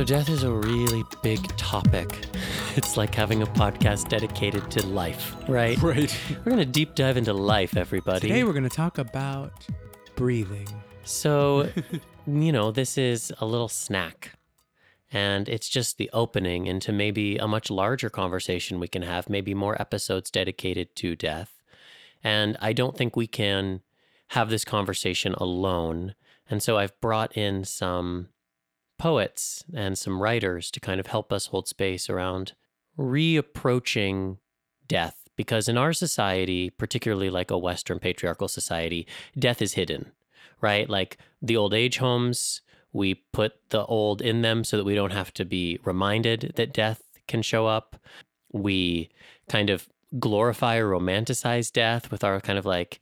[0.07, 2.27] Death is a really big topic.
[2.77, 5.79] It's like having a podcast dedicated to life, right?
[5.83, 6.15] Right.
[6.31, 8.27] We're going to deep dive into life, everybody.
[8.27, 9.53] Today we're going to talk about
[10.17, 10.67] breathing.
[11.05, 11.71] So,
[12.27, 14.33] you know, this is a little snack.
[15.13, 19.55] And it's just the opening into maybe a much larger conversation we can have, maybe
[19.55, 21.63] more episodes dedicated to death.
[22.25, 23.83] And I don't think we can
[24.29, 26.17] have this conversation alone.
[26.51, 28.31] And so I've brought in some
[29.05, 32.53] poets and some writers to kind of help us hold space around
[32.99, 34.39] reapproaching
[34.87, 35.17] death.
[35.37, 39.07] Because in our society, particularly like a Western patriarchal society,
[39.39, 40.13] death is hidden
[40.65, 40.89] right?
[40.89, 42.63] Like the old age homes,
[42.93, 46.73] we put the old in them so that we don't have to be reminded that
[46.73, 47.97] death can show up.
[48.53, 49.11] We
[49.49, 49.87] kind of
[50.19, 53.01] glorify or romanticize death with our kind of like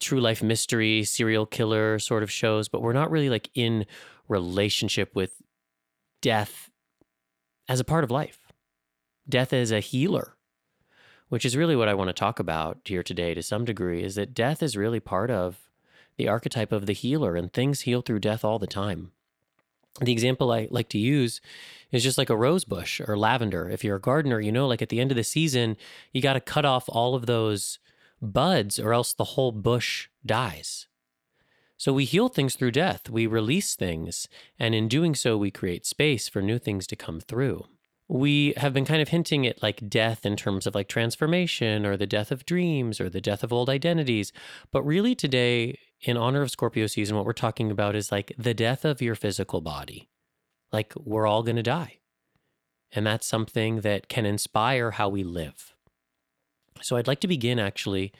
[0.00, 3.86] true life mystery, serial killer sort of shows, but we're not really like in
[4.28, 5.42] relationship with
[6.20, 6.70] death
[7.68, 8.52] as a part of life.
[9.28, 10.36] Death as a healer,
[11.28, 14.14] which is really what I want to talk about here today to some degree, is
[14.14, 15.68] that death is really part of
[16.16, 19.12] the archetype of the healer, and things heal through death all the time.
[20.00, 21.40] The example I like to use
[21.92, 23.70] is just like a rose bush or lavender.
[23.70, 25.76] If you're a gardener, you know, like at the end of the season,
[26.12, 27.78] you got to cut off all of those
[28.20, 30.87] buds or else the whole bush dies.
[31.78, 34.26] So we heal things through death, we release things,
[34.58, 37.66] and in doing so, we create space for new things to come through.
[38.08, 41.96] We have been kind of hinting at like death in terms of like transformation or
[41.96, 44.32] the death of dreams or the death of old identities.
[44.72, 48.54] But really, today, in honor of Scorpio season, what we're talking about is like the
[48.54, 50.08] death of your physical body.
[50.72, 51.98] Like we're all going to die.
[52.90, 55.74] And that's something that can inspire how we live.
[56.80, 58.12] So I'd like to begin actually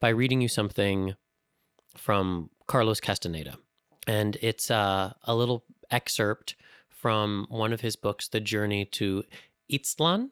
[0.00, 1.14] by reading you something
[1.98, 3.56] from Carlos Castaneda.
[4.06, 6.54] And it's uh, a little excerpt
[6.88, 9.24] from one of his books, The Journey to
[9.70, 10.30] Itztlan,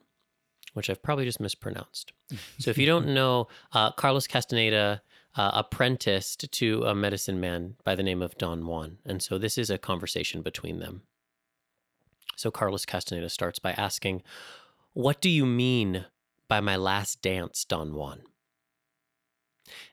[0.73, 2.13] which I've probably just mispronounced.
[2.59, 5.01] So if you don't know, uh, Carlos Castaneda
[5.35, 8.97] uh, apprenticed to a medicine man by the name of Don Juan.
[9.05, 11.03] And so this is a conversation between them.
[12.35, 14.23] So Carlos Castaneda starts by asking,
[14.93, 16.05] What do you mean
[16.47, 18.23] by my last dance, Don Juan?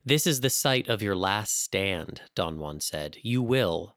[0.05, 3.19] This is the site of your last stand, Don Juan said.
[3.23, 3.97] You will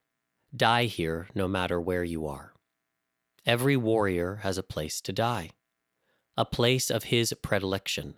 [0.55, 2.53] die here no matter where you are.
[3.45, 5.51] Every warrior has a place to die,
[6.35, 8.15] a place of his predilection,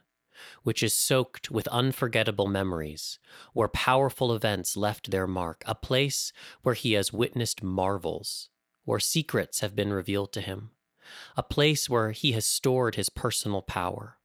[0.63, 3.19] which is soaked with unforgettable memories,
[3.53, 8.49] where powerful events left their mark, a place where he has witnessed marvels,
[8.85, 10.71] where secrets have been revealed to him,
[11.35, 14.18] a place where he has stored his personal power.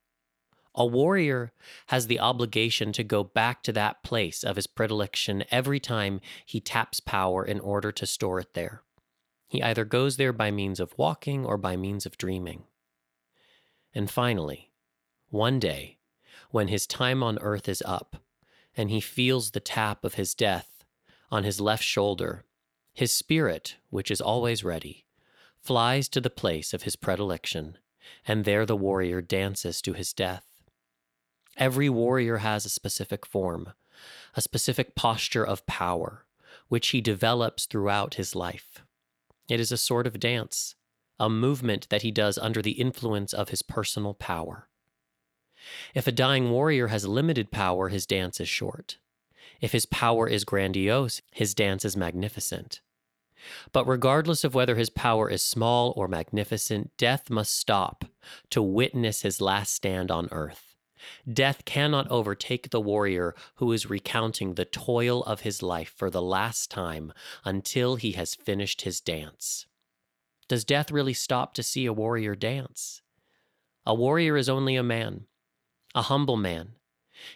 [0.77, 1.53] A warrior
[1.87, 6.59] has the obligation to go back to that place of his predilection every time he
[6.59, 8.83] taps power in order to store it there.
[9.47, 12.63] He either goes there by means of walking or by means of dreaming.
[13.93, 14.71] And finally,
[15.29, 15.97] one day,
[16.51, 18.17] when his time on earth is up,
[18.75, 20.83] and he feels the tap of his death
[21.31, 22.43] on his left shoulder,
[22.93, 25.05] his spirit, which is always ready,
[25.61, 27.77] flies to the place of his predilection,
[28.27, 30.43] and there the warrior dances to his death.
[31.57, 33.73] Every warrior has a specific form,
[34.35, 36.25] a specific posture of power,
[36.67, 38.83] which he develops throughout his life.
[39.47, 40.75] It is a sort of dance,
[41.17, 44.67] a movement that he does under the influence of his personal power.
[45.93, 48.97] If a dying warrior has limited power, his dance is short.
[49.61, 52.81] If his power is grandiose, his dance is magnificent.
[53.71, 58.05] But regardless of whether his power is small or magnificent, death must stop
[58.49, 60.74] to witness his last stand on earth.
[61.31, 66.21] Death cannot overtake the warrior who is recounting the toil of his life for the
[66.21, 67.13] last time
[67.43, 69.65] until he has finished his dance.
[70.47, 73.01] Does death really stop to see a warrior dance?
[73.85, 75.25] A warrior is only a man,
[75.93, 76.73] a humble man.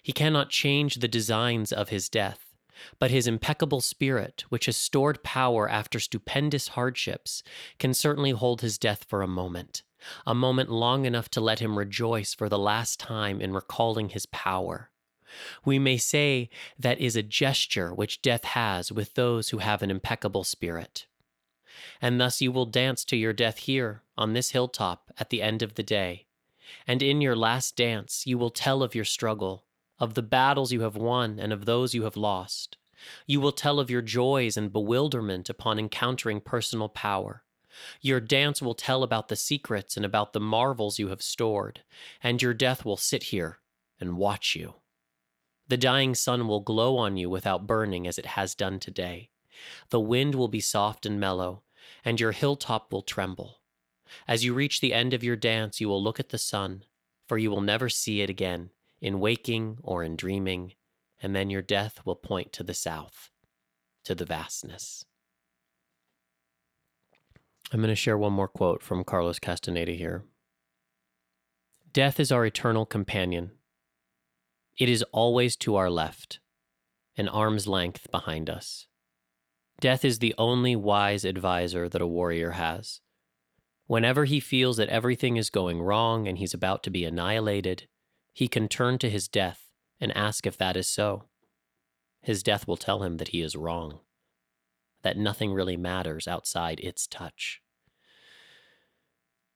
[0.03, 2.55] He cannot change the designs of his death,
[2.99, 7.43] but his impeccable spirit, which has stored power after stupendous hardships,
[7.77, 9.83] can certainly hold his death for a moment,
[10.25, 14.25] a moment long enough to let him rejoice for the last time in recalling his
[14.27, 14.89] power.
[15.63, 19.91] We may say that is a gesture which death has with those who have an
[19.91, 21.05] impeccable spirit
[22.01, 25.61] and thus you will dance to your death here on this hilltop at the end
[25.61, 26.25] of the day.
[26.85, 29.65] And in your last dance, you will tell of your struggle,
[29.99, 32.77] of the battles you have won and of those you have lost.
[33.25, 37.43] You will tell of your joys and bewilderment upon encountering personal power.
[38.01, 41.81] Your dance will tell about the secrets and about the marvels you have stored,
[42.21, 43.59] and your death will sit here
[43.99, 44.75] and watch you.
[45.67, 49.29] The dying sun will glow on you without burning as it has done today.
[49.89, 51.63] The wind will be soft and mellow,
[52.03, 53.59] and your hilltop will tremble.
[54.27, 56.83] As you reach the end of your dance, you will look at the sun,
[57.27, 60.73] for you will never see it again, in waking or in dreaming,
[61.21, 63.29] and then your death will point to the south,
[64.05, 65.05] to the vastness.
[67.71, 70.23] I'm going to share one more quote from Carlos Castaneda here.
[71.93, 73.51] Death is our eternal companion.
[74.77, 76.39] It is always to our left,
[77.15, 78.87] an arm's length behind us.
[79.79, 83.01] Death is the only wise advisor that a warrior has.
[83.87, 87.87] Whenever he feels that everything is going wrong and he's about to be annihilated,
[88.33, 91.25] he can turn to his death and ask if that is so.
[92.21, 93.99] His death will tell him that he is wrong,
[95.01, 97.61] that nothing really matters outside its touch.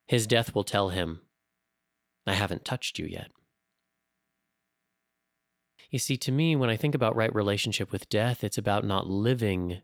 [0.06, 1.22] His death will tell him,
[2.26, 3.32] I haven't touched you yet.
[5.90, 9.08] You see, to me, when I think about right relationship with death, it's about not
[9.08, 9.82] living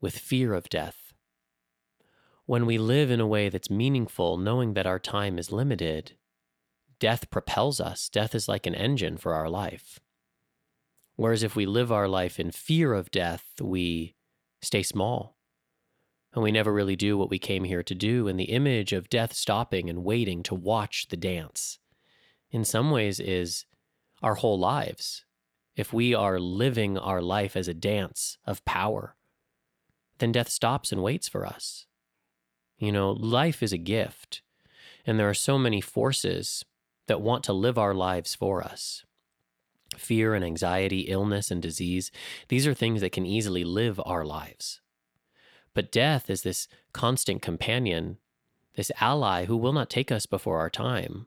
[0.00, 1.14] with fear of death.
[2.46, 6.12] When we live in a way that's meaningful, knowing that our time is limited,
[6.98, 8.08] death propels us.
[8.08, 10.00] Death is like an engine for our life.
[11.16, 14.14] Whereas if we live our life in fear of death, we
[14.60, 15.36] stay small
[16.32, 18.28] and we never really do what we came here to do.
[18.28, 21.78] And the image of death stopping and waiting to watch the dance,
[22.50, 23.64] in some ways, is
[24.22, 25.24] our whole lives.
[25.76, 29.16] If we are living our life as a dance of power,
[30.18, 31.86] then death stops and waits for us.
[32.78, 34.42] You know, life is a gift,
[35.06, 36.64] and there are so many forces
[37.08, 39.04] that want to live our lives for us.
[39.96, 42.10] Fear and anxiety, illness and disease,
[42.48, 44.80] these are things that can easily live our lives.
[45.74, 48.18] But death is this constant companion,
[48.76, 51.26] this ally who will not take us before our time,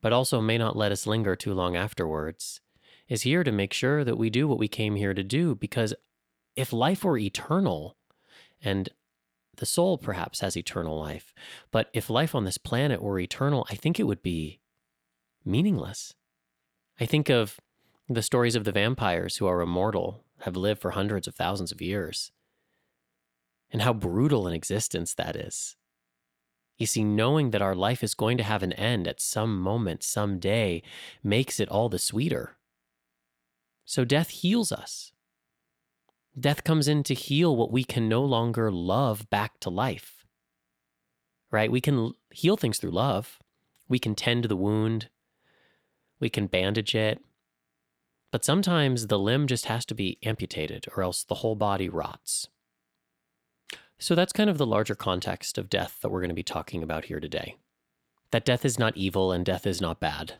[0.00, 2.60] but also may not let us linger too long afterwards,
[3.08, 5.94] is here to make sure that we do what we came here to do because
[6.56, 7.96] if life were eternal,
[8.62, 8.88] and
[9.56, 11.32] the soul perhaps has eternal life,
[11.70, 14.60] but if life on this planet were eternal, I think it would be
[15.44, 16.14] meaningless.
[16.98, 17.60] I think of
[18.08, 21.82] the stories of the vampires who are immortal, have lived for hundreds of thousands of
[21.82, 22.30] years,
[23.70, 25.76] and how brutal an existence that is.
[26.78, 30.02] You see, knowing that our life is going to have an end at some moment,
[30.04, 30.82] some day,
[31.22, 32.56] makes it all the sweeter.
[33.84, 35.12] So death heals us.
[36.38, 40.26] Death comes in to heal what we can no longer love back to life.
[41.50, 41.70] Right?
[41.70, 43.38] We can heal things through love.
[43.88, 45.08] We can tend the wound.
[46.20, 47.22] We can bandage it.
[48.32, 52.48] But sometimes the limb just has to be amputated or else the whole body rots.
[53.98, 56.82] So that's kind of the larger context of death that we're going to be talking
[56.82, 57.56] about here today.
[58.30, 60.34] That death is not evil and death is not bad,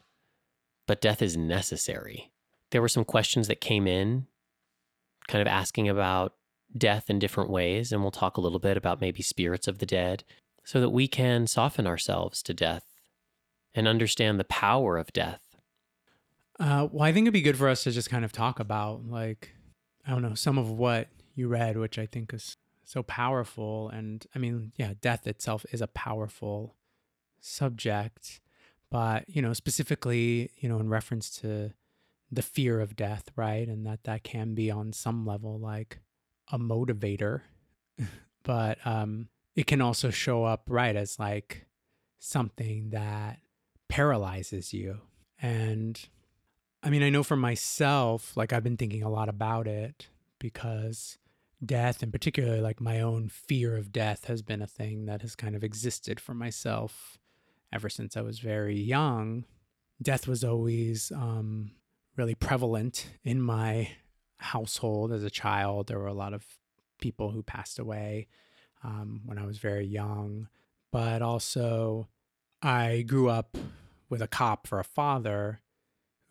[0.86, 2.30] but death is necessary.
[2.70, 4.26] There were some questions that came in
[5.28, 6.34] kind of asking about
[6.76, 7.92] death in different ways.
[7.92, 10.24] And we'll talk a little bit about maybe spirits of the dead
[10.64, 12.84] so that we can soften ourselves to death
[13.74, 15.42] and understand the power of death
[16.58, 19.06] Uh, well, I think it'd be good for us to just kind of talk about,
[19.06, 19.54] like,
[20.06, 23.90] I don't know, some of what you read, which I think is so powerful.
[23.90, 26.76] And I mean, yeah, death itself is a powerful
[27.40, 28.40] subject,
[28.90, 31.72] but, you know, specifically, you know, in reference to
[32.30, 33.68] the fear of death, right?
[33.68, 35.98] And that that can be on some level like
[36.50, 37.42] a motivator,
[38.42, 41.66] but um, it can also show up, right, as like
[42.18, 43.40] something that
[43.88, 45.00] paralyzes you.
[45.40, 46.00] And
[46.86, 50.06] I mean, I know for myself, like I've been thinking a lot about it
[50.38, 51.18] because
[51.64, 55.34] death, and particularly like my own fear of death, has been a thing that has
[55.34, 57.18] kind of existed for myself
[57.72, 59.46] ever since I was very young.
[60.00, 61.72] Death was always um,
[62.14, 63.88] really prevalent in my
[64.36, 65.88] household as a child.
[65.88, 66.44] There were a lot of
[67.00, 68.28] people who passed away
[68.84, 70.46] um, when I was very young,
[70.92, 72.06] but also
[72.62, 73.58] I grew up
[74.08, 75.62] with a cop for a father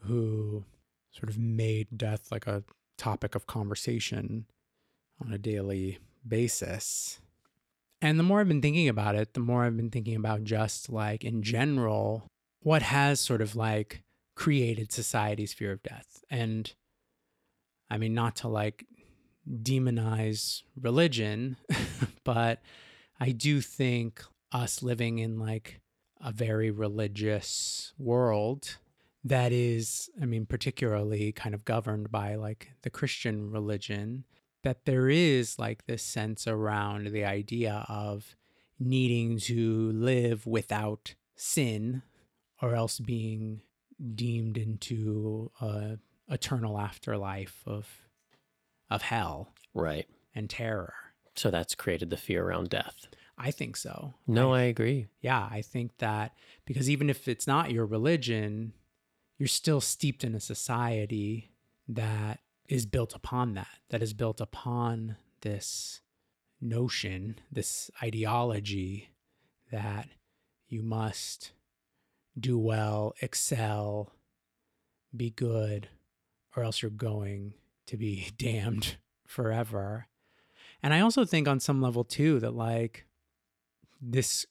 [0.07, 0.63] who
[1.11, 2.63] sort of made death like a
[2.97, 4.45] topic of conversation
[5.23, 7.19] on a daily basis.
[8.01, 10.89] And the more I've been thinking about it, the more I've been thinking about just
[10.89, 12.27] like in general,
[12.61, 14.03] what has sort of like
[14.35, 16.23] created society's fear of death.
[16.29, 16.71] And
[17.89, 18.85] I mean, not to like
[19.49, 21.57] demonize religion,
[22.23, 22.61] but
[23.19, 25.79] I do think us living in like
[26.21, 28.77] a very religious world
[29.25, 34.23] that is, I mean, particularly kind of governed by like the Christian religion,
[34.63, 38.35] that there is like this sense around the idea of
[38.79, 42.03] needing to live without sin
[42.61, 43.61] or else being
[44.13, 45.97] deemed into a
[46.29, 47.87] eternal afterlife of
[48.89, 50.07] of hell Right.
[50.33, 50.93] and terror.
[51.35, 53.07] So that's created the fear around death.
[53.37, 54.13] I think so.
[54.27, 55.07] No, I agree.
[55.19, 56.33] Yeah, I think that
[56.65, 58.73] because even if it's not your religion,
[59.37, 61.51] you're still steeped in a society
[61.87, 66.01] that is built upon that, that is built upon this
[66.61, 69.09] notion, this ideology
[69.71, 70.07] that
[70.67, 71.51] you must
[72.39, 74.11] do well, excel,
[75.15, 75.89] be good,
[76.55, 77.53] or else you're going
[77.87, 80.07] to be damned forever.
[80.81, 83.05] And I also think on some level too that like
[84.01, 84.45] this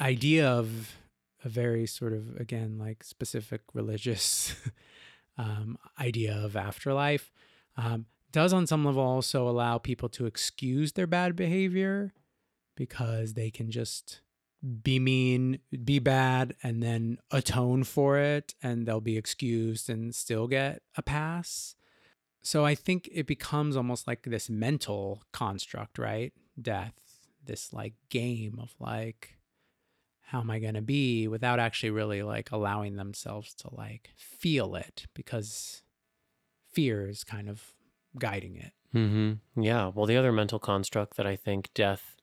[0.00, 0.96] idea of
[1.44, 4.54] a very sort of again like specific religious
[5.38, 7.32] um, idea of afterlife
[7.76, 12.12] um, does on some level also allow people to excuse their bad behavior
[12.76, 14.20] because they can just
[14.82, 20.48] be mean, be bad, and then atone for it, and they'll be excused and still
[20.48, 21.76] get a pass.
[22.42, 26.32] So I think it becomes almost like this mental construct, right?
[26.60, 26.94] Death,
[27.44, 29.37] this like game of like,
[30.28, 34.74] how am I going to be without actually really like allowing themselves to like feel
[34.74, 35.82] it because
[36.70, 37.72] fear is kind of
[38.18, 38.72] guiding it.
[38.94, 39.62] Mm-hmm.
[39.62, 39.90] Yeah.
[39.94, 42.16] Well, the other mental construct that I think death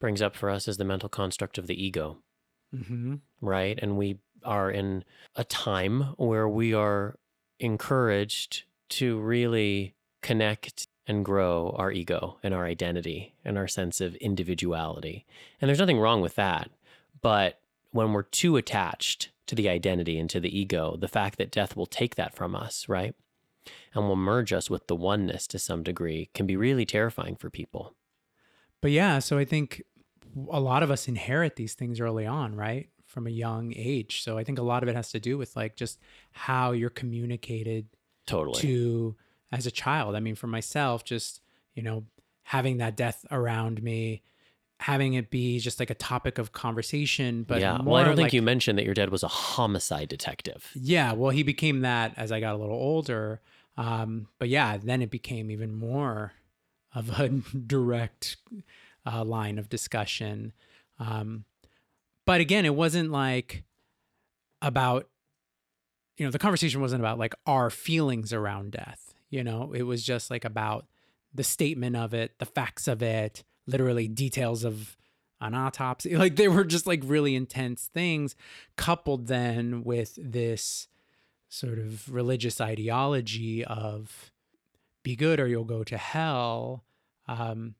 [0.00, 2.18] brings up for us is the mental construct of the ego,
[2.74, 3.14] Mm-hmm.
[3.40, 3.78] right?
[3.80, 5.04] And we are in
[5.36, 7.18] a time where we are
[7.60, 14.14] encouraged to really connect and grow our ego and our identity and our sense of
[14.16, 15.24] individuality.
[15.60, 16.70] And there's nothing wrong with that.
[17.20, 17.60] But
[17.90, 21.76] when we're too attached to the identity and to the ego, the fact that death
[21.76, 23.14] will take that from us, right?
[23.94, 27.50] And will merge us with the oneness to some degree can be really terrifying for
[27.50, 27.94] people.
[28.80, 29.82] But yeah, so I think
[30.50, 32.88] a lot of us inherit these things early on, right?
[33.06, 34.22] From a young age.
[34.22, 35.98] So I think a lot of it has to do with like just
[36.32, 37.86] how you're communicated
[38.26, 38.60] Totally.
[38.60, 39.16] to
[39.50, 40.14] as a child.
[40.14, 41.40] I mean, for myself, just,
[41.74, 42.04] you know,
[42.42, 44.22] having that death around me,
[44.80, 47.80] having it be just like a topic of conversation, but yeah.
[47.82, 50.70] Well, I don't think like- you mentioned that your dad was a homicide detective.
[50.74, 53.40] Yeah, well, he became that as I got a little older.
[53.76, 56.32] Um, but yeah, then it became even more
[56.94, 57.28] of a
[57.66, 58.36] direct
[59.06, 60.52] uh, line of discussion.
[60.98, 61.44] Um,
[62.24, 63.64] but again, it wasn't like
[64.62, 65.08] about,
[66.16, 69.14] you know, the conversation wasn't about like our feelings around death.
[69.30, 70.86] You know, it was just like about
[71.34, 74.96] the statement of it, the facts of it, literally details of
[75.40, 76.16] an autopsy.
[76.16, 78.34] Like they were just like really intense things,
[78.76, 80.88] coupled then with this
[81.48, 84.32] sort of religious ideology of
[85.02, 86.84] be good or you'll go to hell.
[87.26, 87.74] Um,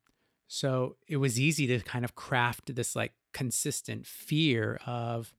[0.47, 5.35] so it was easy to kind of craft this like consistent fear of,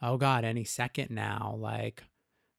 [0.00, 2.04] oh God, any second now, like,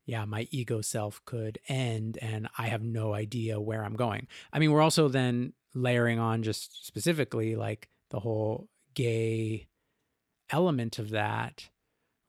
[0.06, 4.28] yeah, my ego self could end and I have no idea where I'm going.
[4.52, 9.68] I mean, we're also then layering on just specifically like the whole gay
[10.50, 11.70] element of that,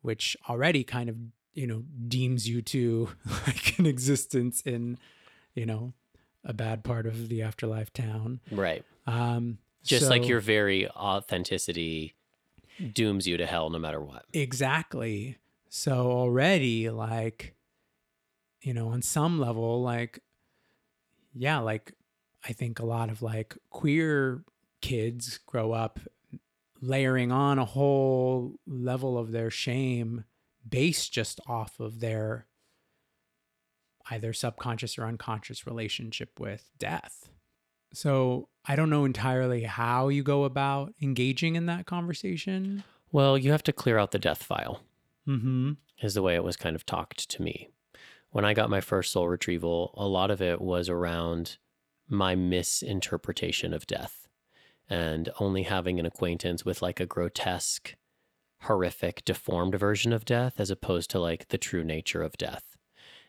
[0.02, 1.16] which already kind of
[1.54, 3.08] you know, deems you to
[3.46, 4.98] like an existence in,
[5.54, 5.92] you know,
[6.44, 8.40] a bad part of the afterlife town.
[8.50, 8.84] Right.
[9.06, 12.14] Um, Just like your very authenticity
[12.94, 14.24] dooms you to hell no matter what.
[14.32, 15.36] Exactly.
[15.68, 17.54] So already, like,
[18.62, 20.20] you know, on some level, like,
[21.34, 21.92] yeah, like,
[22.44, 24.44] I think a lot of like queer
[24.80, 26.00] kids grow up
[26.80, 30.24] layering on a whole level of their shame
[30.68, 32.46] based just off of their
[34.10, 37.28] either subconscious or unconscious relationship with death.
[37.92, 42.84] So I don't know entirely how you go about engaging in that conversation.
[43.12, 44.80] Well, you have to clear out the death file.
[45.28, 45.72] Mm-hmm.
[46.02, 47.68] is the way it was kind of talked to me.
[48.30, 51.58] When I got my first soul retrieval, a lot of it was around
[52.10, 54.28] my misinterpretation of death
[54.88, 57.94] and only having an acquaintance with like a grotesque,
[58.62, 62.76] horrific, deformed version of death as opposed to like the true nature of death.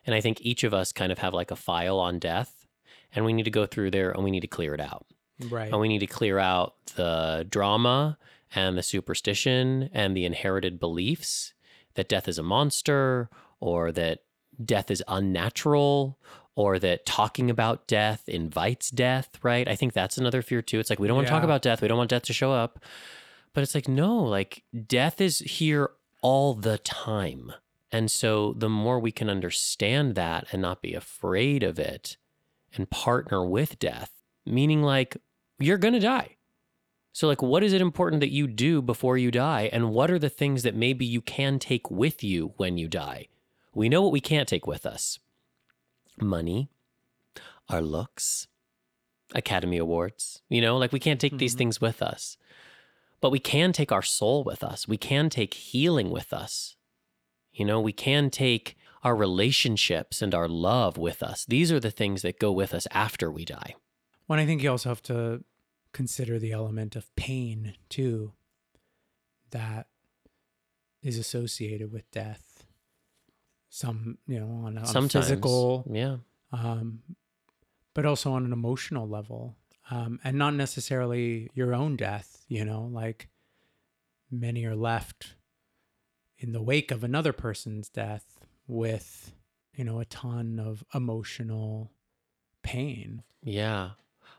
[0.06, 2.66] And I think each of us kind of have like a file on death
[3.14, 5.06] and we need to go through there and we need to clear it out.
[5.50, 5.72] Right.
[5.72, 8.18] And we need to clear out the drama
[8.54, 11.54] and the superstition and the inherited beliefs
[11.94, 13.30] that death is a monster
[13.60, 14.20] or that
[14.64, 16.18] death is unnatural
[16.56, 19.68] or that talking about death invites death, right?
[19.68, 20.80] I think that's another fear too.
[20.80, 21.82] It's like we don't want to talk about death.
[21.82, 22.80] We don't want death to show up.
[23.54, 25.92] But it's like, no, like death is here
[26.22, 27.52] all the time.
[27.92, 32.18] And so the more we can understand that and not be afraid of it
[32.76, 34.12] and partner with death,
[34.46, 35.18] meaning like
[35.60, 36.38] you're going to die.
[37.14, 39.70] So, like, what is it important that you do before you die?
[39.74, 43.28] And what are the things that maybe you can take with you when you die?
[43.74, 45.20] We know what we can't take with us
[46.22, 46.70] money,
[47.70, 48.48] our looks,
[49.34, 50.42] Academy Awards.
[50.50, 51.58] You know, like we can't take these Mhm.
[51.60, 52.38] things with us,
[53.20, 54.88] but we can take our soul with us.
[54.88, 56.76] We can take healing with us.
[57.54, 61.46] You know, we can take our relationships and our love with us.
[61.46, 63.76] These are the things that go with us after we die.
[64.28, 65.44] Well, I think you also have to
[65.92, 68.34] consider the element of pain too
[69.50, 69.88] that
[71.02, 72.51] is associated with death.
[73.74, 76.18] Some, you know, on, a- on a physical, yeah.
[76.52, 77.04] um,
[77.94, 79.56] but also on an emotional level,
[79.90, 82.44] um, and not necessarily your own death.
[82.50, 83.30] You know, like
[84.30, 85.36] many are left
[86.38, 89.32] in the wake of another person's death with,
[89.74, 91.92] you know, a ton of emotional
[92.64, 93.24] pain.
[93.42, 93.92] Yeah.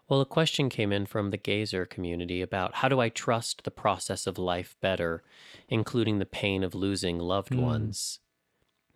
[0.08, 3.70] Well, a question came in from the gazer community about how do I trust the
[3.70, 5.22] process of life better,
[5.70, 7.62] including the pain of losing loved Mm.
[7.62, 8.18] ones?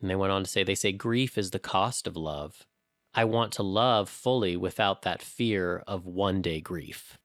[0.01, 2.67] And they went on to say, they say grief is the cost of love.
[3.15, 7.19] I want to love fully without that fear of one day grief.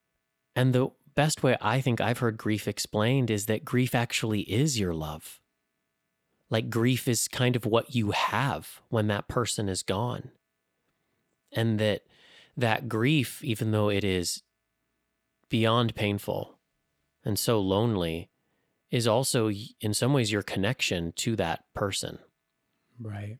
[0.56, 4.80] And the best way I think I've heard grief explained is that grief actually is
[4.80, 5.42] your love.
[6.50, 10.32] Like grief is kind of what you have when that person is gone.
[11.52, 12.04] And that
[12.56, 14.44] that grief, even though it is
[15.50, 16.58] beyond painful
[17.24, 18.30] and so lonely,
[18.90, 22.20] is also in some ways your connection to that person.
[23.02, 23.40] Right.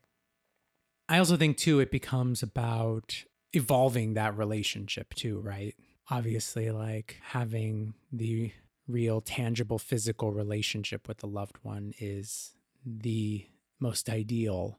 [1.08, 5.74] I also think too it becomes about evolving that relationship too, right?
[6.10, 8.52] Obviously like having the
[8.88, 12.52] real tangible physical relationship with the loved one is
[12.84, 13.46] the
[13.78, 14.78] most ideal.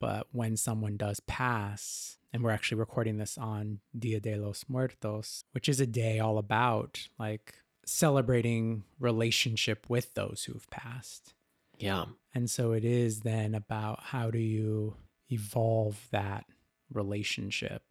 [0.00, 5.44] But when someone does pass, and we're actually recording this on Dia de los Muertos,
[5.52, 7.54] which is a day all about like
[7.86, 11.33] celebrating relationship with those who've passed.
[11.78, 12.06] Yeah.
[12.34, 14.96] And so it is then about how do you
[15.30, 16.44] evolve that
[16.92, 17.82] relationship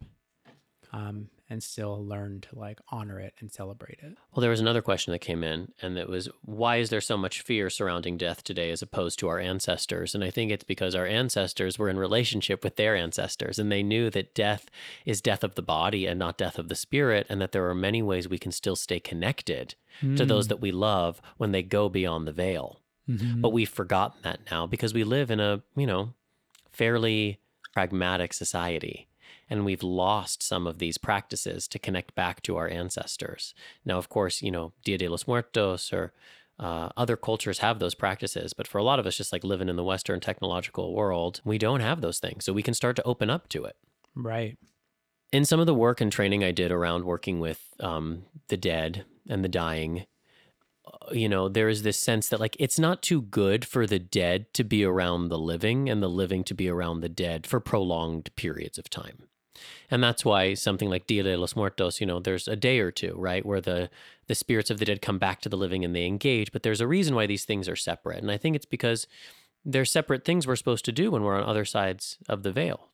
[0.91, 4.15] um, and still learn to like honor it and celebrate it.
[4.31, 7.17] Well, there was another question that came in, and it was why is there so
[7.17, 10.13] much fear surrounding death today as opposed to our ancestors?
[10.15, 13.83] And I think it's because our ancestors were in relationship with their ancestors, and they
[13.83, 14.67] knew that death
[15.05, 17.75] is death of the body and not death of the spirit, and that there are
[17.75, 19.75] many ways we can still stay connected
[20.15, 22.79] to those that we love when they go beyond the veil.
[23.09, 23.41] Mhm.
[23.41, 26.13] But we've forgotten that now because we live in a, you know,
[26.71, 27.39] fairly
[27.73, 29.07] pragmatic society.
[29.49, 33.53] And we've lost some of these practices to connect back to our ancestors.
[33.85, 36.13] Now, of course, you know, Dia de los Muertos or
[36.59, 38.53] uh, other cultures have those practices.
[38.53, 41.57] But for a lot of us, just like living in the Western technological world, we
[41.57, 42.45] don't have those things.
[42.45, 43.75] So we can start to open up to it
[44.15, 44.57] right.
[45.31, 49.03] in some of the work and training I did around working with um, the dead
[49.27, 50.05] and the dying,
[51.11, 54.53] you know, there is this sense that like it's not too good for the dead
[54.53, 58.35] to be around the living and the living to be around the dead for prolonged
[58.35, 59.27] periods of time.
[59.91, 62.91] And that's why something like Dia de los Muertos, you know, there's a day or
[62.91, 63.89] two, right, where the
[64.27, 66.51] the spirits of the dead come back to the living and they engage.
[66.51, 69.07] But there's a reason why these things are separate, and I think it's because
[69.65, 72.89] they're separate things we're supposed to do when we're on other sides of the veil.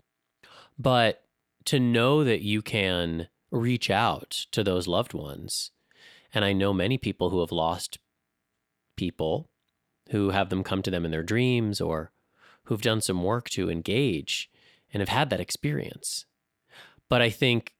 [0.78, 1.24] But
[1.66, 5.72] to know that you can reach out to those loved ones,
[6.34, 8.00] and I know many people who have lost
[8.96, 9.50] people
[10.12, 12.12] who have them come to them in their dreams or
[12.64, 14.50] who've done some work to engage
[14.94, 16.26] and have had that experience.
[17.08, 17.74] But I think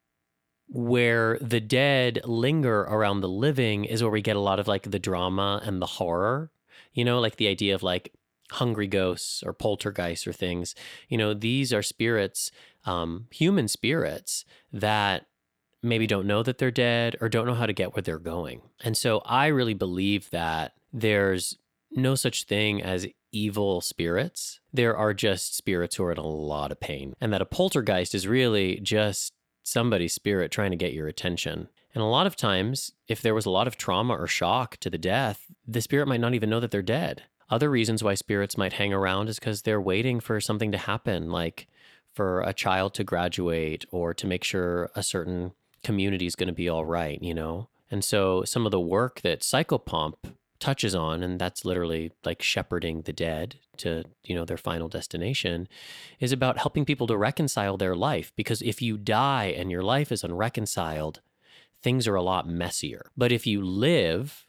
[0.68, 4.90] where the dead linger around the living is where we get a lot of like
[4.90, 6.52] the drama and the horror,
[6.94, 8.14] you know, like the idea of like
[8.52, 10.76] hungry ghosts or poltergeists or things.
[11.08, 12.52] You know, these are spirits,
[12.86, 15.26] um, human spirits that
[15.82, 18.62] maybe don't know that they're dead or don't know how to get where they're going.
[18.84, 21.58] And so I really believe that there's
[21.92, 24.60] no such thing as evil spirits.
[24.74, 27.14] There are just spirits who are in a lot of pain.
[27.22, 31.70] And that a poltergeist is really just somebody's spirit trying to get your attention.
[31.94, 34.90] And a lot of times, if there was a lot of trauma or shock to
[34.90, 37.24] the death, the spirit might not even know that they're dead.
[37.50, 41.32] Other reasons why spirits might hang around is because they're waiting for something to happen,
[41.32, 41.68] like
[42.14, 45.52] for a child to graduate or to make sure a certain
[45.84, 47.70] community is going to be all right, you know?
[47.92, 50.16] And so some of the work that Psychopomp
[50.60, 55.68] touches on, and that's literally like shepherding the dead to, you know, their final destination,
[56.20, 58.32] is about helping people to reconcile their life.
[58.36, 61.22] Because if you die and your life is unreconciled,
[61.82, 63.10] things are a lot messier.
[63.16, 64.46] But if you live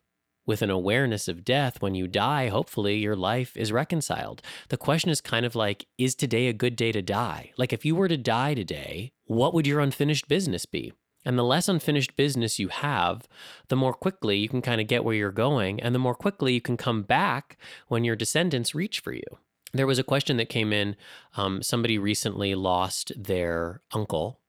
[0.46, 4.42] with an awareness of death, when you die, hopefully your life is reconciled.
[4.68, 7.52] The question is kind of like, is today a good day to die?
[7.56, 10.92] Like, if you were to die today, what would your unfinished business be?
[11.24, 13.28] And the less unfinished business you have,
[13.68, 16.54] the more quickly you can kind of get where you're going, and the more quickly
[16.54, 17.58] you can come back
[17.88, 19.24] when your descendants reach for you.
[19.72, 20.96] There was a question that came in.
[21.36, 24.40] Um, somebody recently lost their uncle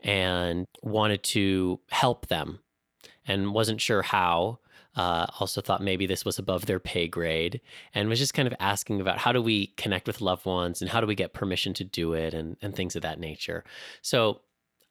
[0.00, 2.60] and wanted to help them
[3.26, 4.58] and wasn't sure how.
[4.94, 7.60] Uh, also thought maybe this was above their pay grade
[7.94, 10.90] and was just kind of asking about how do we connect with loved ones and
[10.90, 13.62] how do we get permission to do it and, and things of that nature.
[14.00, 14.40] So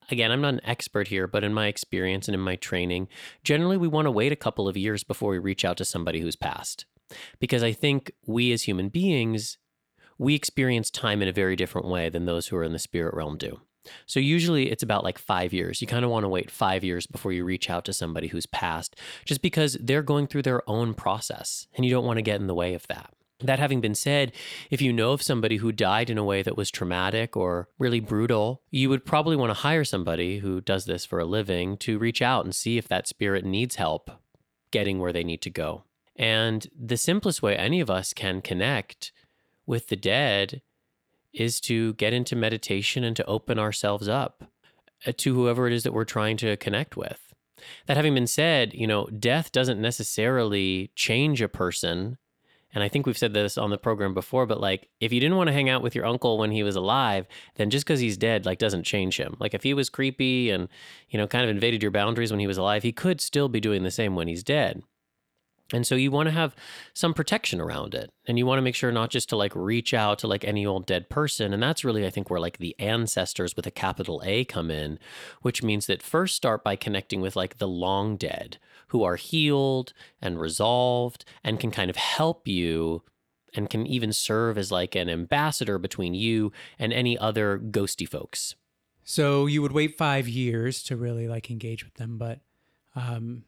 [0.09, 3.07] again, I'm not an expert here, but in my experience and in my training,
[3.43, 6.19] generally we want to wait a couple of years before we reach out to somebody
[6.19, 6.85] who's passed.
[7.39, 9.57] Because I think we as human beings,
[10.17, 13.13] we experience time in a very different way than those who are in the spirit
[13.13, 13.59] realm do.
[14.05, 15.81] So usually it's about like five years.
[15.81, 18.45] You kind of want to wait five years before you reach out to somebody who's
[18.45, 18.95] passed,
[19.25, 22.47] just because they're going through their own process and you don't want to get in
[22.47, 23.13] the way of that.
[23.41, 24.31] That having been said,
[24.71, 27.99] if you know of somebody who died in a way that was traumatic or really
[27.99, 31.99] brutal, you would probably want to hire somebody who does this for a living to
[31.99, 34.09] reach out and see if that spirit needs help
[34.71, 35.83] getting where they need to go.
[36.15, 39.11] And the simplest way any of us can connect
[39.65, 40.61] with the dead
[41.33, 44.45] is to get into meditation and to open ourselves up
[45.05, 47.33] uh, to whoever it is that we're trying to connect with.
[47.87, 52.17] That having been said, you know, death doesn't necessarily change a person
[52.75, 55.37] and I think we've said this on the program before, but like if you didn't
[55.37, 58.17] want to hang out with your uncle when he was alive, then just because he's
[58.17, 59.37] dead, like doesn't change him.
[59.39, 60.67] Like if he was creepy and,
[61.09, 63.61] you know, kind of invaded your boundaries when he was alive, he could still be
[63.61, 64.83] doing the same when he's dead.
[65.73, 66.55] And so you want to have
[66.93, 68.11] some protection around it.
[68.27, 70.65] And you want to make sure not just to like reach out to like any
[70.65, 71.53] old dead person.
[71.53, 74.99] And that's really, I think, where like the ancestors with a capital A come in,
[75.41, 78.57] which means that first start by connecting with like the long dead
[78.89, 83.01] who are healed and resolved and can kind of help you
[83.55, 88.55] and can even serve as like an ambassador between you and any other ghosty folks.
[89.03, 92.39] So you would wait five years to really like engage with them, but
[92.95, 93.43] um,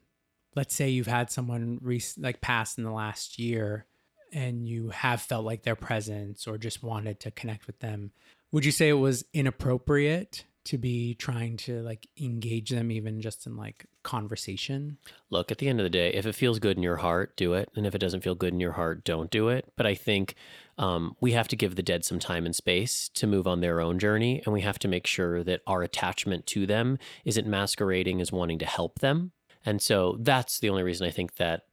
[0.58, 3.86] let's say you've had someone re- like pass in the last year
[4.32, 8.10] and you have felt like their presence or just wanted to connect with them
[8.50, 13.46] would you say it was inappropriate to be trying to like engage them even just
[13.46, 14.98] in like conversation?
[15.30, 17.54] Look at the end of the day if it feels good in your heart do
[17.54, 19.66] it and if it doesn't feel good in your heart don't do it.
[19.76, 20.34] But i think
[20.76, 23.80] um, we have to give the dead some time and space to move on their
[23.80, 28.20] own journey and we have to make sure that our attachment to them isn't masquerading
[28.20, 29.32] as wanting to help them
[29.68, 31.66] and so that's the only reason I think that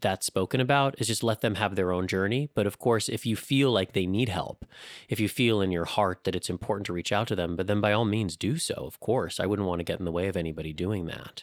[0.00, 2.48] that's spoken about is just let them have their own journey.
[2.54, 4.64] But of course, if you feel like they need help,
[5.08, 7.66] if you feel in your heart that it's important to reach out to them, but
[7.66, 8.74] then by all means do so.
[8.74, 11.42] Of course, I wouldn't want to get in the way of anybody doing that.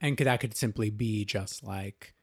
[0.00, 2.14] And could, that could simply be just like,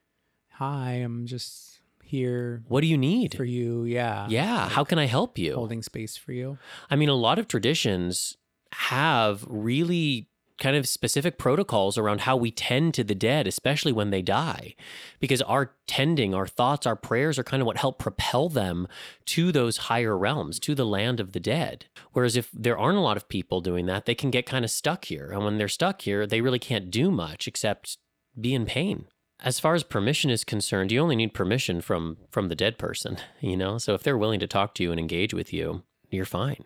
[0.53, 2.63] hi, I'm just here.
[2.67, 3.35] What do you need?
[3.35, 3.83] For you.
[3.83, 4.25] Yeah.
[4.29, 4.63] Yeah.
[4.63, 5.53] Like How can I help you?
[5.53, 6.57] Holding space for you.
[6.89, 8.35] I mean, a lot of traditions
[8.71, 10.27] have really
[10.57, 14.75] kind of specific protocols around how we tend to the dead, especially when they die,
[15.19, 18.87] because our tending, our thoughts, our prayers are kind of what help propel them
[19.25, 21.85] to those higher realms, to the land of the dead.
[22.13, 24.71] Whereas if there aren't a lot of people doing that, they can get kind of
[24.71, 25.29] stuck here.
[25.31, 27.97] And when they're stuck here, they really can't do much except
[28.39, 29.07] be in pain.
[29.41, 33.17] as far as permission is concerned, you only need permission from from the dead person,
[33.41, 33.77] you know?
[33.77, 36.63] So if they're willing to talk to you and engage with you, you're fine.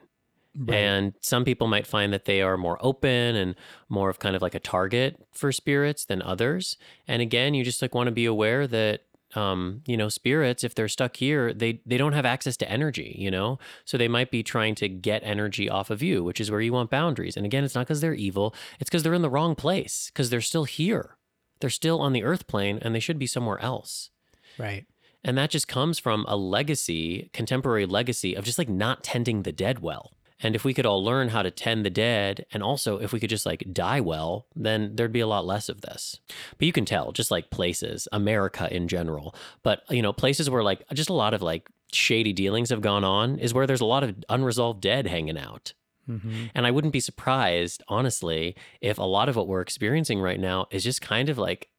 [0.74, 3.56] And some people might find that they are more open and
[3.88, 6.78] more of kind of like a target for spirits than others.
[7.08, 9.02] And again, you just like want to be aware that
[9.36, 13.16] um, you know, spirits, if they're stuck here, they they don't have access to energy,
[13.18, 13.60] you know?
[13.86, 16.74] So they might be trying to get energy off of you, which is where you
[16.74, 17.38] want boundaries.
[17.38, 20.30] And again, it's not because they're evil, it's because they're in the wrong place, because
[20.30, 21.18] they're still here.
[21.60, 24.10] They're still on the earth plane and they should be somewhere else.
[24.58, 24.86] Right.
[25.24, 29.52] And that just comes from a legacy, contemporary legacy of just like not tending the
[29.52, 30.14] dead well.
[30.42, 33.20] And if we could all learn how to tend the dead, and also if we
[33.20, 36.20] could just like die well, then there'd be a lot less of this.
[36.58, 40.64] But you can tell, just like places, America in general, but you know, places where
[40.64, 43.86] like just a lot of like shady dealings have gone on is where there's a
[43.86, 45.74] lot of unresolved dead hanging out.
[46.10, 46.46] Mm-hmm.
[46.56, 50.68] And I wouldn't be surprised, honestly, if a lot of what we're experiencing right now
[50.72, 51.70] is just kind of like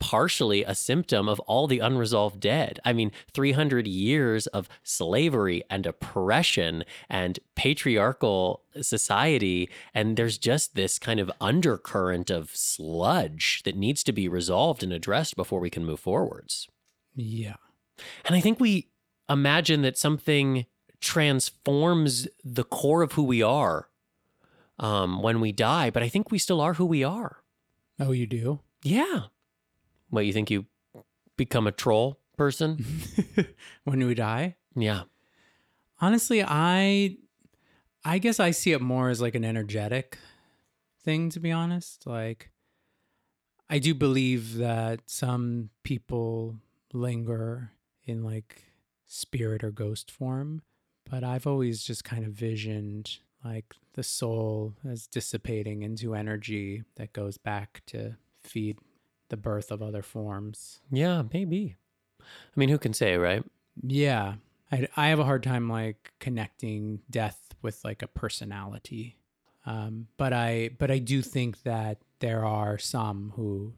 [0.00, 2.80] partially a symptom of all the unresolved dead.
[2.84, 9.68] I mean, 300 years of slavery and oppression and patriarchal society.
[9.94, 14.92] And there's just this kind of undercurrent of sludge that needs to be resolved and
[14.92, 16.66] addressed before we can move forwards.
[17.14, 17.56] Yeah.
[18.24, 18.88] And I think we
[19.28, 20.66] imagine that something
[21.00, 23.88] transforms the core of who we are
[24.78, 27.42] um, when we die, but I think we still are who we are.
[27.98, 28.60] Oh, you do?
[28.82, 29.24] Yeah.
[30.10, 30.66] What, you think you
[31.36, 32.84] become a troll person?
[33.84, 34.56] when we die?
[34.76, 35.02] yeah.
[36.00, 37.18] Honestly, I
[38.04, 40.16] I guess I see it more as like an energetic
[41.02, 42.06] thing to be honest.
[42.06, 42.50] Like
[43.68, 46.56] I do believe that some people
[46.92, 47.72] linger
[48.04, 48.64] in like
[49.06, 50.62] spirit or ghost form,
[51.08, 57.12] but I've always just kind of visioned like the soul as dissipating into energy that
[57.12, 58.78] goes back to feed
[59.30, 60.80] the birth of other forms.
[60.90, 61.76] Yeah, maybe.
[62.20, 62.24] I
[62.56, 63.42] mean, who can say, right?
[63.82, 64.34] Yeah.
[64.70, 69.16] I, I have a hard time like connecting death with like a personality.
[69.66, 73.74] Um, but I but I do think that there are some who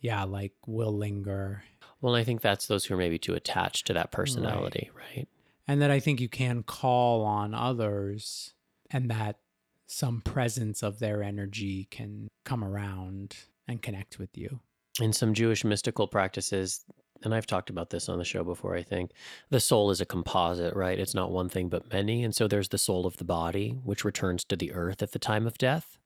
[0.00, 1.62] yeah, like will linger
[2.00, 5.28] Well, I think that's those who are maybe too attached to that personality, right?
[5.68, 8.54] and that I think you can call on others
[8.90, 9.38] and that
[9.86, 13.36] some presence of their energy can come around
[13.68, 14.60] and connect with you.
[15.00, 16.84] In some Jewish mystical practices,
[17.22, 19.12] and I've talked about this on the show before, I think,
[19.50, 20.98] the soul is a composite, right?
[20.98, 22.24] It's not one thing but many.
[22.24, 25.18] And so there's the soul of the body, which returns to the earth at the
[25.18, 25.98] time of death,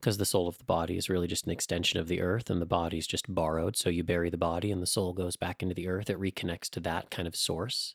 [0.00, 2.60] because the soul of the body is really just an extension of the earth, and
[2.60, 3.76] the body's just borrowed.
[3.76, 6.10] So you bury the body, and the soul goes back into the earth.
[6.10, 7.94] It reconnects to that kind of source.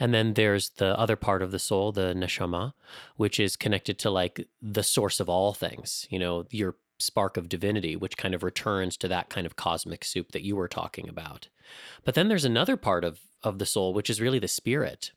[0.00, 2.72] And then there's the other part of the soul, the neshama,
[3.16, 7.48] which is connected to like the source of all things, you know, your spark of
[7.48, 11.08] divinity, which kind of returns to that kind of cosmic soup that you were talking
[11.08, 11.48] about.
[12.04, 15.12] But then there's another part of, of the soul, which is really the spirit,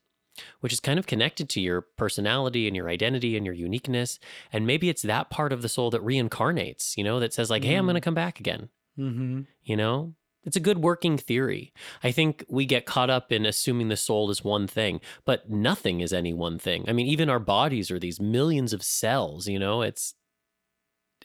[0.59, 4.19] which is kind of connected to your personality and your identity and your uniqueness.
[4.53, 7.63] And maybe it's that part of the soul that reincarnates, you know, that says, like,
[7.63, 7.87] hey, I'm Mm.
[7.87, 9.41] going to come back again, Mm-hmm.
[9.63, 10.13] you know?
[10.43, 11.71] It's a good working theory.
[12.03, 15.99] I think we get caught up in assuming the soul is one thing, but nothing
[16.01, 16.83] is any one thing.
[16.87, 19.83] I mean, even our bodies are these millions of cells, you know?
[19.83, 20.15] It's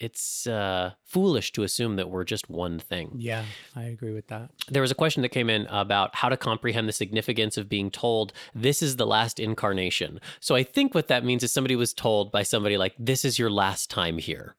[0.00, 3.12] it's uh, foolish to assume that we're just one thing.
[3.16, 3.44] Yeah,
[3.74, 4.50] I agree with that.
[4.68, 7.90] There was a question that came in about how to comprehend the significance of being
[7.90, 10.20] told this is the last incarnation.
[10.40, 13.38] So I think what that means is somebody was told by somebody like this is
[13.38, 14.56] your last time here.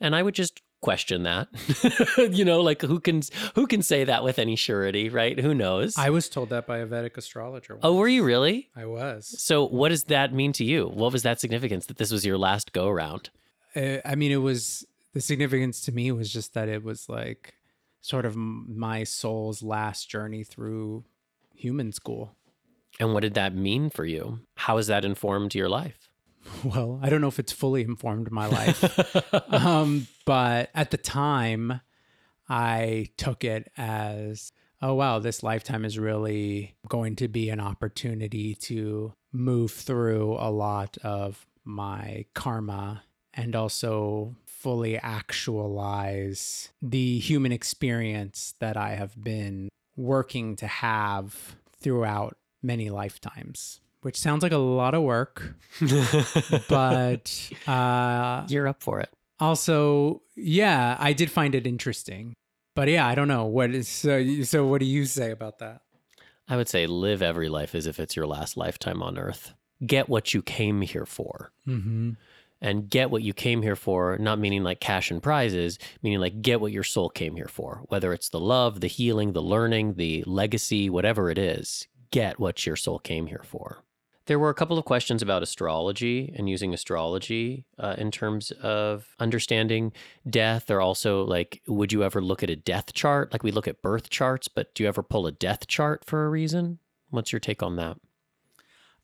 [0.00, 1.48] And I would just question that.
[2.32, 3.22] you know, like who can
[3.54, 5.40] who can say that with any surety, right?
[5.40, 5.96] Who knows?
[5.96, 7.78] I was told that by a Vedic astrologer.
[7.82, 8.68] oh, were you really?
[8.76, 9.34] I was.
[9.42, 10.86] So what does that mean to you?
[10.86, 13.30] What was that significance that this was your last go round?
[13.74, 17.54] Uh, I mean, it was the significance to me was just that it was like
[18.00, 21.04] sort of my soul's last journey through
[21.54, 22.36] human school.
[23.00, 24.40] And what did that mean for you?
[24.56, 26.10] How has that informed your life?
[26.62, 31.80] Well, I don't know if it's fully informed my life, um, but at the time,
[32.50, 34.52] I took it as,
[34.82, 40.50] oh wow, this lifetime is really going to be an opportunity to move through a
[40.50, 43.04] lot of my karma
[43.34, 52.36] and also fully actualize the human experience that I have been working to have throughout
[52.62, 55.54] many lifetimes, which sounds like a lot of work,
[56.68, 59.10] but uh, You're up for it.
[59.40, 62.34] also, yeah, I did find it interesting.
[62.74, 64.42] But yeah, I don't know what is so.
[64.42, 65.82] So, what do you say about that?
[66.48, 69.54] I would say live every life as if it's your last lifetime on earth.
[69.86, 71.52] Get what you came here for.
[71.68, 72.12] Mm-hmm.
[72.60, 76.42] And get what you came here for, not meaning like cash and prizes, meaning like
[76.42, 79.94] get what your soul came here for, whether it's the love, the healing, the learning,
[79.94, 83.84] the legacy, whatever it is, get what your soul came here for.
[84.26, 89.14] There were a couple of questions about astrology and using astrology uh, in terms of
[89.20, 89.92] understanding
[90.28, 93.32] death, or also like, would you ever look at a death chart?
[93.32, 96.24] Like we look at birth charts, but do you ever pull a death chart for
[96.24, 96.78] a reason?
[97.10, 97.98] What's your take on that?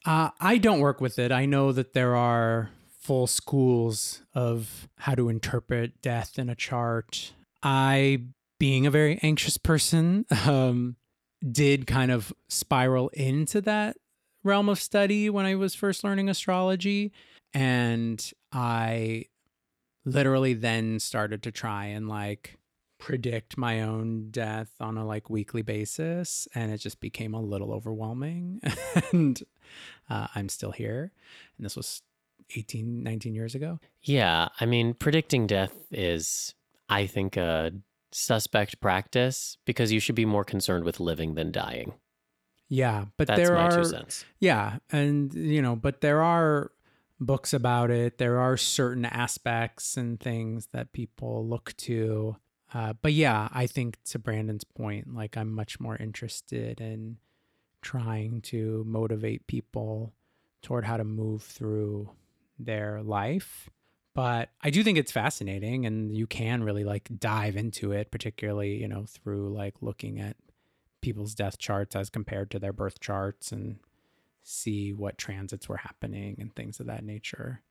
[0.07, 1.31] Uh, I don't work with it.
[1.31, 2.71] I know that there are
[3.01, 7.33] full schools of how to interpret death in a chart.
[7.63, 8.25] I,
[8.59, 10.97] being a very anxious person, um,
[11.51, 13.97] did kind of spiral into that
[14.45, 17.13] realm of study when I was first learning astrology.
[17.55, 19.27] And I
[20.05, 22.59] literally then started to try and like
[22.99, 26.47] predict my own death on a like weekly basis.
[26.55, 28.61] And it just became a little overwhelming.
[29.13, 29.43] and
[30.11, 31.13] uh, I'm still here.
[31.57, 32.03] And this was
[32.55, 33.79] 18, 19 years ago.
[34.03, 34.49] Yeah.
[34.61, 36.55] I mean, predicting death is,
[36.89, 37.73] I think, a
[38.13, 41.95] suspect practice because you should be more concerned with living than dying.
[42.69, 43.07] Yeah.
[43.17, 44.25] But That's there my are, two cents.
[44.39, 44.79] yeah.
[44.91, 46.71] And, you know, but there are
[47.19, 48.19] books about it.
[48.19, 52.37] There are certain aspects and things that people look to.
[52.73, 57.19] Uh, but yeah, I think to Brandon's point, like I'm much more interested in
[57.83, 60.13] trying to motivate people
[60.63, 62.11] toward how to move through
[62.65, 63.71] their life.
[64.15, 68.75] But I do think it's fascinating and you can really like dive into it, particularly,
[68.77, 70.37] you know, through like looking at
[71.01, 73.79] people's death charts as compared to their birth charts and
[74.43, 77.63] see what transits were happening and things of that nature.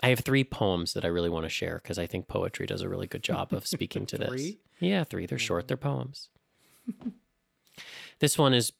[0.00, 2.82] I have three poems that I really want to share because I think poetry does
[2.82, 4.52] a really good job of speaking to this.
[4.80, 5.26] Yeah, three.
[5.26, 5.88] They're short, they're mm-hmm.
[5.88, 6.28] poems.
[8.18, 8.72] this one is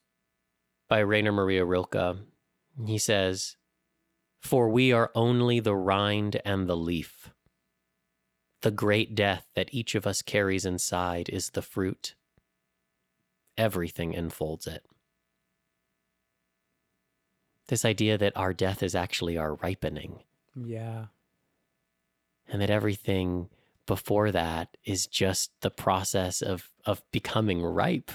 [0.88, 2.18] by Rainer Maria Rilke.
[2.86, 3.56] He says,
[4.46, 7.32] For we are only the rind and the leaf.
[8.60, 12.14] The great death that each of us carries inside is the fruit.
[13.58, 14.86] Everything enfolds it.
[17.66, 20.22] This idea that our death is actually our ripening
[20.54, 21.06] Yeah.
[22.46, 23.50] and that everything
[23.86, 28.12] before that is just the process of of becoming ripe.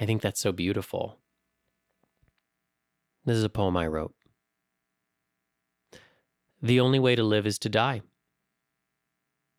[0.00, 1.18] I think that's so beautiful.
[3.26, 4.14] This is a poem I wrote.
[6.64, 8.00] The only way to live is to die.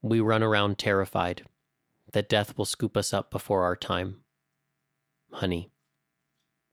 [0.01, 1.43] We run around terrified
[2.13, 4.21] that death will scoop us up before our time.
[5.31, 5.69] Honey,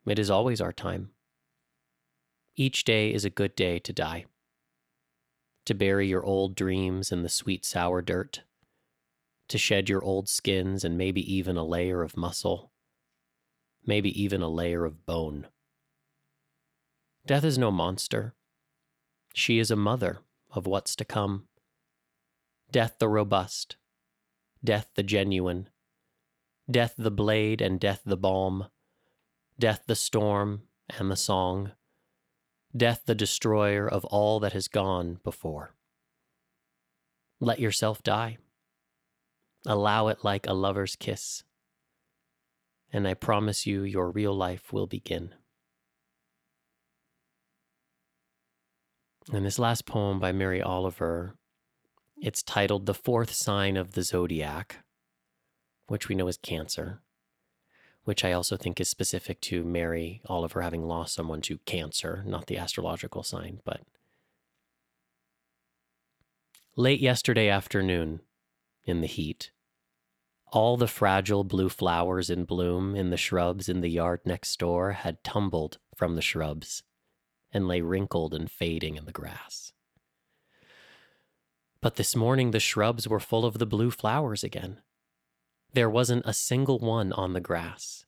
[0.06, 1.10] it is always our time.
[2.56, 4.24] Each day is a good day to die
[5.66, 8.40] to bury your old dreams in the sweet sour dirt,
[9.48, 12.72] to shed your old skins and maybe even a layer of muscle,
[13.84, 15.46] maybe even a layer of bone.
[17.26, 18.34] Death is no monster.
[19.32, 20.20] She is a mother
[20.50, 21.48] of what's to come.
[22.70, 23.76] Death the robust,
[24.62, 25.68] death the genuine,
[26.70, 28.66] death the blade and death the balm,
[29.58, 30.62] death the storm
[30.98, 31.72] and the song
[32.76, 35.74] death the destroyer of all that has gone before.
[37.40, 38.38] Let yourself die.
[39.66, 41.44] Allow it like a lover's kiss.
[42.92, 45.34] And I promise you, your real life will begin.
[49.30, 51.36] And this last poem by Mary Oliver,
[52.16, 54.78] it's titled The Fourth Sign of the Zodiac,
[55.86, 57.02] which we know is Cancer
[58.04, 62.46] which I also think is specific to Mary Oliver having lost someone to cancer, not
[62.46, 63.82] the astrological sign, but
[66.76, 68.20] late yesterday afternoon
[68.84, 69.52] in the heat.
[70.48, 74.92] All the fragile blue flowers in bloom in the shrubs in the yard next door
[74.92, 76.82] had tumbled from the shrubs
[77.52, 79.72] and lay wrinkled and fading in the grass.
[81.80, 84.80] But this morning the shrubs were full of the blue flowers again.
[85.72, 88.04] There wasn't a single one on the grass.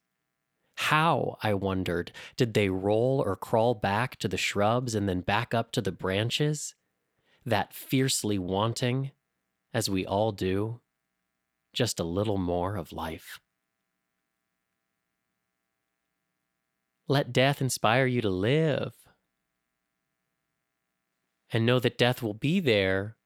[0.76, 5.54] How, I wondered, did they roll or crawl back to the shrubs and then back
[5.54, 6.74] up to the branches?
[7.46, 9.12] That fiercely wanting,
[9.72, 10.80] as we all do,
[11.72, 13.40] just a little more of life.
[17.06, 18.94] Let death inspire you to live.
[21.54, 23.16] And know that death will be there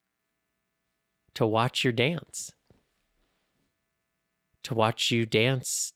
[1.34, 2.52] to watch your dance
[4.68, 5.94] to watch you dance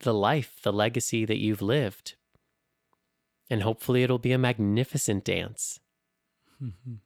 [0.00, 2.14] the life, the legacy that you've lived.
[3.50, 5.78] And hopefully it'll be a magnificent dance.
[6.62, 6.94] Mm-hmm.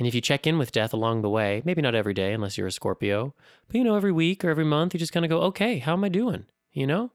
[0.00, 2.56] And if you check in with death along the way, maybe not every day unless
[2.56, 3.34] you're a Scorpio,
[3.66, 5.94] but you know, every week or every month, you just kind of go, okay, how
[5.94, 6.46] am I doing?
[6.70, 7.10] You know?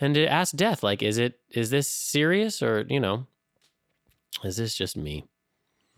[0.00, 3.26] And to ask death, like, is it, is this serious or, you know,
[4.44, 5.24] Is this just me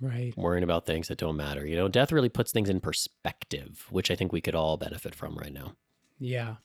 [0.01, 0.37] Right.
[0.37, 1.65] worrying about things that don't matter?
[1.67, 5.15] You know, death really puts things in perspective, which I think we could all benefit
[5.15, 5.77] from right now.
[6.19, 6.57] Yeah.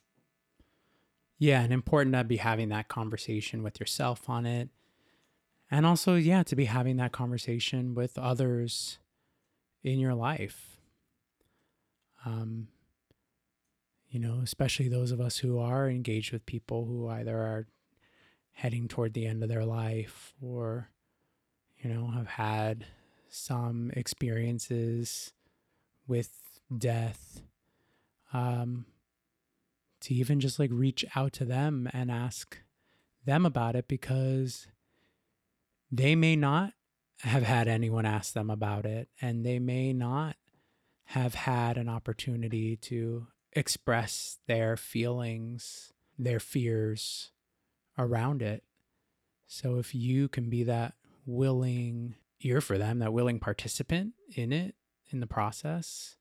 [1.37, 4.69] Yeah, and important to be having that conversation with yourself on it.
[5.71, 8.99] And also, yeah, to be having that conversation with others
[9.83, 10.77] in your life.
[12.25, 12.67] Um,
[14.09, 17.67] you know, especially those of us who are engaged with people who either are
[18.51, 20.89] heading toward the end of their life or,
[21.81, 22.85] you know, have had
[23.29, 25.31] some experiences
[26.07, 26.31] with
[26.75, 27.41] death.
[28.31, 28.85] Um,
[30.01, 32.57] to even just like reach out to them and ask
[33.25, 34.67] them about it because
[35.91, 36.73] they may not
[37.21, 40.37] have had anyone ask them about it and they may not
[41.05, 47.31] have had an opportunity to express their feelings, their fears
[47.97, 48.63] around it.
[49.47, 50.93] So if you can be that
[51.25, 54.75] willing ear for them, that willing participant in it,
[55.11, 56.15] in the process,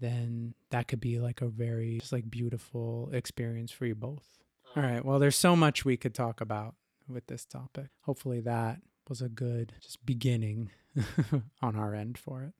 [0.00, 4.26] then that could be like a very just like beautiful experience for you both.
[4.74, 5.04] All right.
[5.04, 6.74] Well, there's so much we could talk about
[7.08, 7.88] with this topic.
[8.02, 10.70] Hopefully that was a good just beginning
[11.62, 12.52] on our end for it.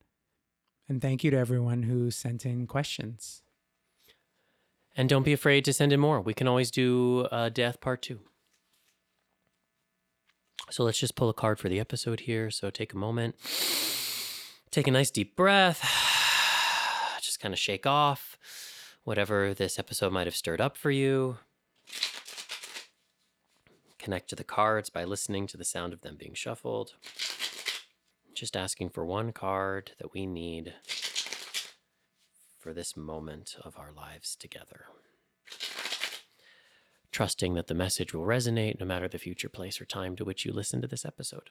[0.88, 3.42] And thank you to everyone who sent in questions.
[4.96, 6.20] And don't be afraid to send in more.
[6.20, 8.20] We can always do uh, death part two.
[10.70, 12.50] So let's just pull a card for the episode here.
[12.50, 13.36] So take a moment,
[14.70, 15.80] take a nice deep breath,
[17.22, 18.36] just kind of shake off
[19.04, 21.38] whatever this episode might have stirred up for you.
[23.98, 26.94] Connect to the cards by listening to the sound of them being shuffled.
[28.34, 30.74] Just asking for one card that we need
[32.58, 34.86] for this moment of our lives together.
[37.16, 40.44] Trusting that the message will resonate no matter the future place or time to which
[40.44, 41.48] you listen to this episode.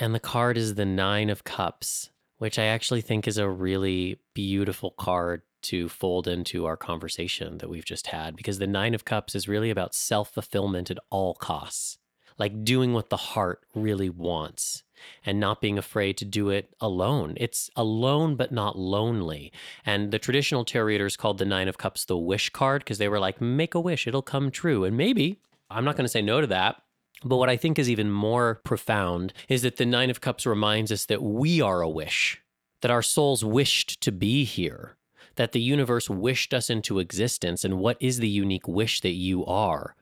[0.00, 2.08] And the card is the Nine of Cups,
[2.38, 7.68] which I actually think is a really beautiful card to fold into our conversation that
[7.68, 11.34] we've just had because the Nine of Cups is really about self fulfillment at all
[11.34, 11.98] costs,
[12.38, 14.82] like doing what the heart really wants
[15.24, 17.34] and not being afraid to do it alone.
[17.36, 19.52] It's alone but not lonely.
[19.84, 23.08] And the traditional tarot readers called the Nine of Cups the wish card because they
[23.08, 24.84] were like, make a wish, it'll come true.
[24.84, 26.82] And maybe, I'm not going to say no to that.
[27.24, 30.92] But what I think is even more profound is that the Nine of Cups reminds
[30.92, 32.42] us that we are a wish,
[32.82, 34.96] that our souls wished to be here,
[35.36, 37.64] that the universe wished us into existence.
[37.64, 39.96] And what is the unique wish that you are?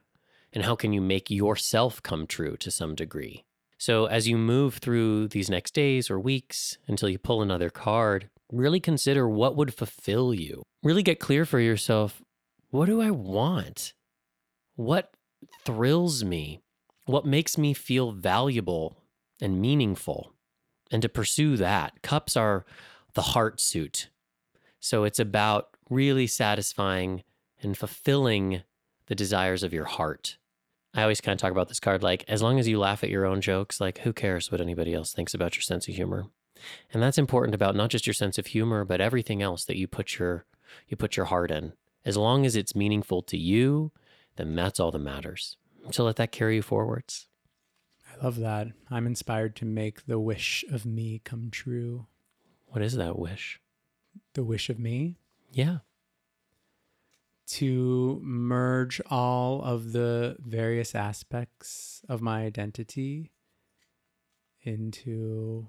[0.53, 3.43] And how can you make yourself come true to some degree?
[3.79, 8.29] So, as you move through these next days or weeks until you pull another card,
[8.51, 10.63] really consider what would fulfill you.
[10.83, 12.21] Really get clear for yourself
[12.69, 13.93] what do I want?
[14.75, 15.13] What
[15.65, 16.61] thrills me?
[17.05, 18.97] What makes me feel valuable
[19.41, 20.33] and meaningful?
[20.89, 22.65] And to pursue that, cups are
[23.15, 24.09] the heart suit.
[24.79, 27.23] So, it's about really satisfying
[27.61, 28.61] and fulfilling
[29.07, 30.37] the desires of your heart.
[30.93, 33.09] I always kind of talk about this card like, as long as you laugh at
[33.09, 36.27] your own jokes, like, who cares what anybody else thinks about your sense of humor?
[36.93, 39.87] And that's important about not just your sense of humor, but everything else that you
[39.87, 40.45] put your
[40.87, 41.73] you put your heart in.
[42.05, 43.91] As long as it's meaningful to you,
[44.35, 45.57] then that's all that matters.
[45.91, 47.27] So let that carry you forwards.
[48.11, 48.67] I love that.
[48.89, 52.07] I'm inspired to make the wish of me come true.
[52.67, 53.59] What is that wish?
[54.33, 55.17] The wish of me
[55.51, 55.79] Yeah.
[57.45, 63.31] To merge all of the various aspects of my identity
[64.61, 65.67] into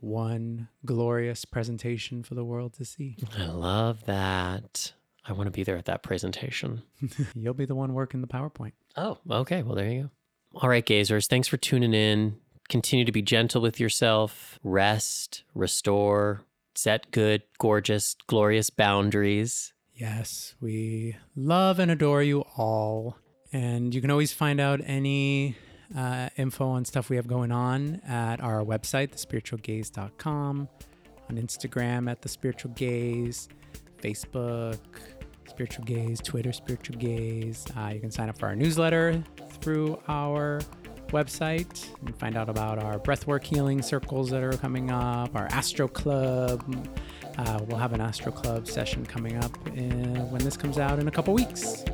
[0.00, 3.16] one glorious presentation for the world to see.
[3.38, 4.92] I love that.
[5.24, 6.82] I want to be there at that presentation.
[7.34, 8.72] You'll be the one working the PowerPoint.
[8.96, 9.62] Oh, okay.
[9.62, 10.10] Well, there you go.
[10.60, 12.36] All right, gazers, thanks for tuning in.
[12.68, 16.42] Continue to be gentle with yourself, rest, restore,
[16.74, 19.72] set good, gorgeous, glorious boundaries.
[20.02, 23.16] Yes, we love and adore you all.
[23.52, 25.56] And you can always find out any
[25.96, 30.68] uh, info on stuff we have going on at our website, thespiritualgaze.com,
[31.30, 33.48] on Instagram at The Spiritual Gaze,
[34.02, 34.80] Facebook,
[35.48, 37.64] Spiritual Gaze, Twitter, Spiritual Gaze.
[37.76, 39.22] Uh, you can sign up for our newsletter
[39.60, 40.60] through our
[41.12, 45.88] website and find out about our breathwork healing circles that are coming up, our Astro
[45.88, 46.62] Club.
[47.38, 51.08] Uh, we'll have an Astro Club session coming up in, when this comes out in
[51.08, 51.84] a couple weeks.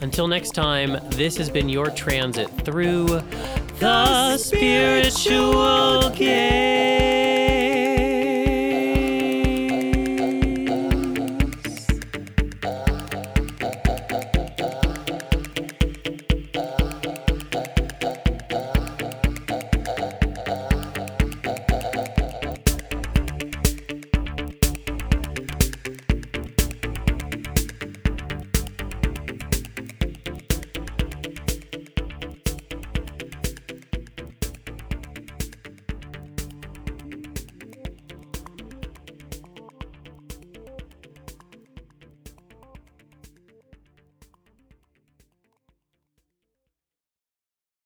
[0.00, 3.22] Until next time, this has been your transit through
[3.78, 7.31] the spiritual gaze.